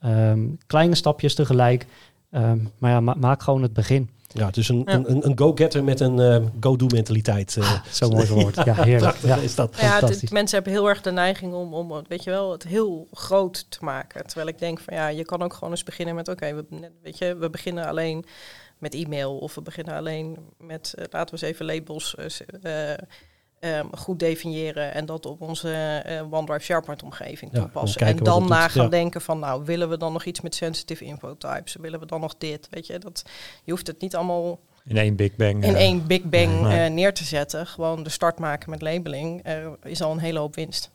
Ehm, 0.01 0.39
kleine 0.67 0.95
stapjes 0.95 1.35
tegelijk. 1.35 1.85
Ehm, 2.31 2.57
maar 2.77 2.91
ja, 2.91 2.99
ma- 2.99 3.15
maak 3.19 3.43
gewoon 3.43 3.61
het 3.61 3.73
begin. 3.73 4.09
Ja, 4.33 4.49
dus 4.49 4.69
een, 4.69 4.81
Ja. 4.85 4.93
een, 4.93 5.25
een, 5.25 5.37
go-getter 5.37 5.83
met 5.83 5.99
een 5.99 6.19
eh, 6.19 6.45
go-do 6.59 6.85
mentaliteit. 6.87 7.57
eh. 7.57 7.81
Zo 7.91 8.09
mooi 8.09 8.27
woord. 8.27 8.55
Ja, 8.65 8.83
heerlijk. 8.83 9.17
Ja. 9.17 9.35
is 9.35 9.55
dat. 9.55 9.75
Ja, 9.75 9.81
het- 9.81 9.91
Fantastisch. 9.91 10.21
het- 10.21 10.31
mensen 10.31 10.55
hebben 10.55 10.73
heel 10.73 10.89
erg 10.89 11.01
de 11.01 11.11
neiging 11.11 11.53
om, 11.53 11.73
om 11.73 12.03
weet 12.07 12.23
je 12.23 12.29
wel, 12.29 12.51
het 12.51 12.63
heel 12.63 13.07
groot 13.11 13.65
te 13.71 13.77
maken. 13.81 14.25
Terwijl 14.25 14.47
ik 14.47 14.59
denk 14.59 14.79
van 14.79 14.93
ja, 14.95 15.07
je 15.07 15.25
kan 15.25 15.41
ook 15.41 15.53
gewoon 15.53 15.69
eens 15.69 15.83
beginnen 15.83 16.15
met 16.15 16.27
oké, 16.27 16.53
we, 16.55 16.65
weet 17.03 17.17
je, 17.17 17.35
we 17.35 17.49
beginnen 17.49 17.87
alleen 17.87 18.25
met 18.77 18.93
e-mail 18.93 19.37
of 19.37 19.55
we 19.55 19.61
beginnen 19.61 19.95
alleen 19.95 20.37
met 20.57 20.93
eh, 20.97 21.05
laten 21.09 21.35
we 21.35 21.41
eens 21.45 21.53
even 21.53 21.65
labels 21.65 22.15
eh, 23.61 23.69
eh, 23.69 23.77
ehm, 23.77 23.87
goed 23.95 24.19
definiëren 24.19 24.93
en 24.93 25.05
dat 25.05 25.25
op 25.25 25.41
onze 25.41 25.71
eh, 26.05 26.33
OneDrive 26.33 26.63
SharePoint 26.63 27.03
omgeving 27.03 27.51
Ja, 27.53 27.59
toepassen. 27.59 28.01
en 28.01 28.17
dan 28.17 28.39
doet, 28.39 28.49
na 28.49 28.67
gaan 28.67 28.83
ja. 28.83 28.89
denken 28.89 29.21
van 29.21 29.39
nou, 29.39 29.65
willen 29.65 29.89
we 29.89 29.97
dan 29.97 30.13
nog 30.13 30.25
iets 30.25 30.41
met 30.41 30.55
sensitive 30.55 31.03
infotypes? 31.05 31.75
Willen 31.75 31.99
we 31.99 32.05
dan 32.05 32.19
nog 32.21 32.35
dit? 32.37 32.67
Weet 32.69 32.87
je, 32.87 32.99
dat, 32.99 33.23
je 33.63 33.71
hoeft 33.71 33.87
het 33.87 34.01
niet 34.01 34.15
allemaal 34.15 34.59
In 34.85 34.97
één 34.97 35.15
Big 35.15 35.35
Bang. 35.35 35.63
in 35.63 35.75
eh, 35.75 35.81
één 35.81 36.07
Big 36.07 36.23
Bang 36.23 36.67
eh, 36.67 36.87
neer 36.89 37.13
te 37.13 37.23
zetten. 37.23 37.67
Gewoon 37.67 38.03
de 38.03 38.09
start 38.09 38.39
maken 38.39 38.69
met 38.69 38.81
labeling 38.81 39.39
er 39.43 39.77
is 39.83 40.01
al 40.01 40.11
een 40.11 40.19
hele 40.19 40.39
hoop 40.39 40.55
winst. 40.55 40.91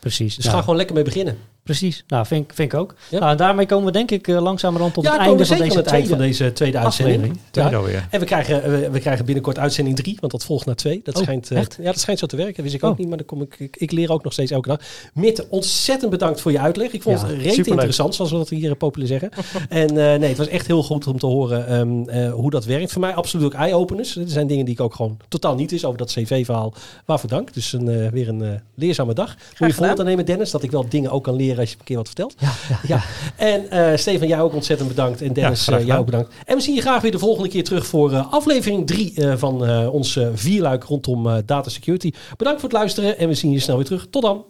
Precies. 0.00 0.34
Dus 0.34 0.44
Nou, 0.44 0.56
ga 0.56 0.62
gewoon 0.62 0.76
lekker 0.76 0.94
mee 0.94 1.04
beginnen. 1.04 1.38
Precies. 1.64 2.04
Nou, 2.06 2.26
vind, 2.26 2.44
ik- 2.44 2.54
vind 2.54 2.72
ik 2.72 2.78
ook. 2.78 2.94
Ja. 3.08 3.18
Nou, 3.18 3.30
en 3.30 3.36
daarmee 3.36 3.66
komen 3.66 3.86
we 3.86 3.92
denk 3.92 4.10
ik 4.10 4.28
eh, 4.28 4.42
langzamerhand 4.42 4.94
tot 4.94 5.04
ja, 5.04 5.10
het 5.12 5.20
einde 5.20 5.46
van 5.46 5.56
deze 5.58 5.62
het 5.62 5.76
eind 5.76 5.86
tweede 5.88 6.08
van 6.08 6.18
deze 6.18 6.52
tweede 6.52 6.78
uitzending. 6.78 7.38
aflevering. 7.52 7.92
Ja. 7.92 8.06
En 8.10 8.20
we 8.20 8.26
krijgen, 8.26 8.62
eh, 8.62 8.70
we, 8.70 8.90
we 8.90 8.98
krijgen 8.98 9.24
binnenkort 9.24 9.58
uitzending 9.58 9.96
3, 9.96 10.16
want 10.20 10.32
dat 10.32 10.44
volgt 10.44 10.66
na 10.66 10.74
2. 10.74 11.00
Dat, 11.04 11.16
Oh, 11.16 11.22
schijnt, 11.22 11.50
eh, 11.50 11.58
echt? 11.58 11.76
ja, 11.80 11.84
dat 11.84 11.98
schijnt 12.00 12.20
zo 12.20 12.26
te 12.26 12.36
werken. 12.36 12.62
wist 12.62 12.74
ik 12.74 12.82
Oh. 12.82 12.90
ook 12.90 12.98
niet, 12.98 13.08
maar 13.08 13.16
dan 13.16 13.26
kom 13.26 13.42
ik, 13.42 13.54
ik, 13.58 13.76
ik 13.76 13.90
leer 13.92 14.12
ook 14.12 14.24
nog 14.24 14.32
steeds 14.32 14.50
elke 14.50 14.68
dag. 14.68 14.78
Mitte, 15.14 15.46
ontzettend 15.50 16.10
bedankt 16.10 16.40
voor 16.40 16.52
je 16.52 16.58
uitleg. 16.60 16.92
Ik 16.92 17.02
vond 17.02 17.20
Ja, 17.20 17.26
het 17.26 17.36
reet 17.42 17.66
interessant, 17.66 18.14
zoals 18.14 18.30
we 18.30 18.36
dat 18.36 18.48
hier 18.48 18.74
populair 18.76 19.08
zeggen. 19.08 19.30
en 19.68 19.88
eh, 19.88 19.94
nee, 19.94 20.28
het 20.28 20.38
was 20.38 20.48
echt 20.48 20.66
heel 20.66 20.82
goed 20.82 21.06
om 21.06 21.18
te 21.18 21.26
horen 21.26 21.66
ehm, 21.66 22.08
eh, 22.08 22.32
hoe 22.32 22.50
dat 22.50 22.64
werkt. 22.64 22.92
Voor 22.92 23.00
mij 23.00 23.14
absoluut 23.14 23.46
ook 23.46 23.54
eye-openers. 23.54 24.16
Er 24.16 24.28
zijn 24.28 24.46
dingen 24.46 24.64
die 24.64 24.74
ik 24.74 24.80
ook 24.80 24.94
gewoon 24.94 25.16
totaal 25.28 25.54
niet 25.54 25.72
is 25.72 25.84
over 25.84 25.98
dat 25.98 26.12
cv-verhaal. 26.12 26.74
Waarvoor 27.04 27.28
dank. 27.30 27.52
Dus 27.54 27.72
een, 27.72 27.88
eh, 27.88 28.08
weer 28.08 28.28
een 28.28 28.60
leerzame 28.74 29.14
dag. 29.14 29.36
Moet 29.58 29.68
je 29.68 29.74
voorbeeld 29.74 29.98
aan 30.00 30.06
nemen, 30.06 30.26
Dennis, 30.26 30.50
dat 30.50 30.62
ik 30.62 30.70
wel 30.70 30.88
dingen 30.88 31.10
ook 31.10 31.24
kan 31.24 31.34
leren 31.34 31.53
keer 31.54 31.62
als 31.62 31.70
je 31.70 31.76
een 31.78 31.84
keer 31.84 31.96
wat 31.96 32.06
vertelt. 32.06 32.34
Ja, 32.38 32.52
ja, 32.68 32.78
Ja. 32.86 33.02
En 33.36 33.70
eh 33.70 33.96
Stefan, 33.96 34.28
jou 34.28 34.42
ook 34.42 34.54
ontzettend 34.54 34.88
bedankt. 34.88 35.22
En 35.22 35.32
Dennis, 35.32 35.64
Ja, 35.64 35.78
eh, 35.78 35.86
jou 35.86 35.98
ook 35.98 36.06
bedankt. 36.06 36.34
En 36.44 36.56
we 36.56 36.62
zien 36.62 36.74
je 36.74 36.80
graag 36.80 37.02
weer 37.02 37.10
de 37.10 37.18
volgende 37.18 37.48
keer 37.48 37.64
terug 37.64 37.86
voor 37.86 38.12
eh, 38.12 38.32
aflevering 38.32 38.86
3 38.86 39.14
van 39.36 39.66
eh, 39.66 39.94
ons 39.94 40.18
vierluik 40.34 40.84
rondom 40.84 41.28
eh, 41.28 41.36
data 41.46 41.70
security. 41.70 42.12
Bedankt 42.36 42.60
voor 42.60 42.68
het 42.68 42.78
luisteren 42.78 43.18
en 43.18 43.28
we 43.28 43.34
zien 43.34 43.50
je 43.50 43.58
snel 43.58 43.76
weer 43.76 43.84
terug. 43.84 44.06
Tot 44.10 44.22
dan. 44.22 44.44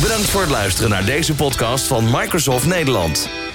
Bedankt 0.00 0.26
voor 0.26 0.40
het 0.40 0.50
luisteren 0.50 0.90
naar 0.90 1.04
deze 1.04 1.34
podcast 1.34 1.86
van 1.86 2.04
Microsoft 2.04 2.66
Nederland. 2.66 3.45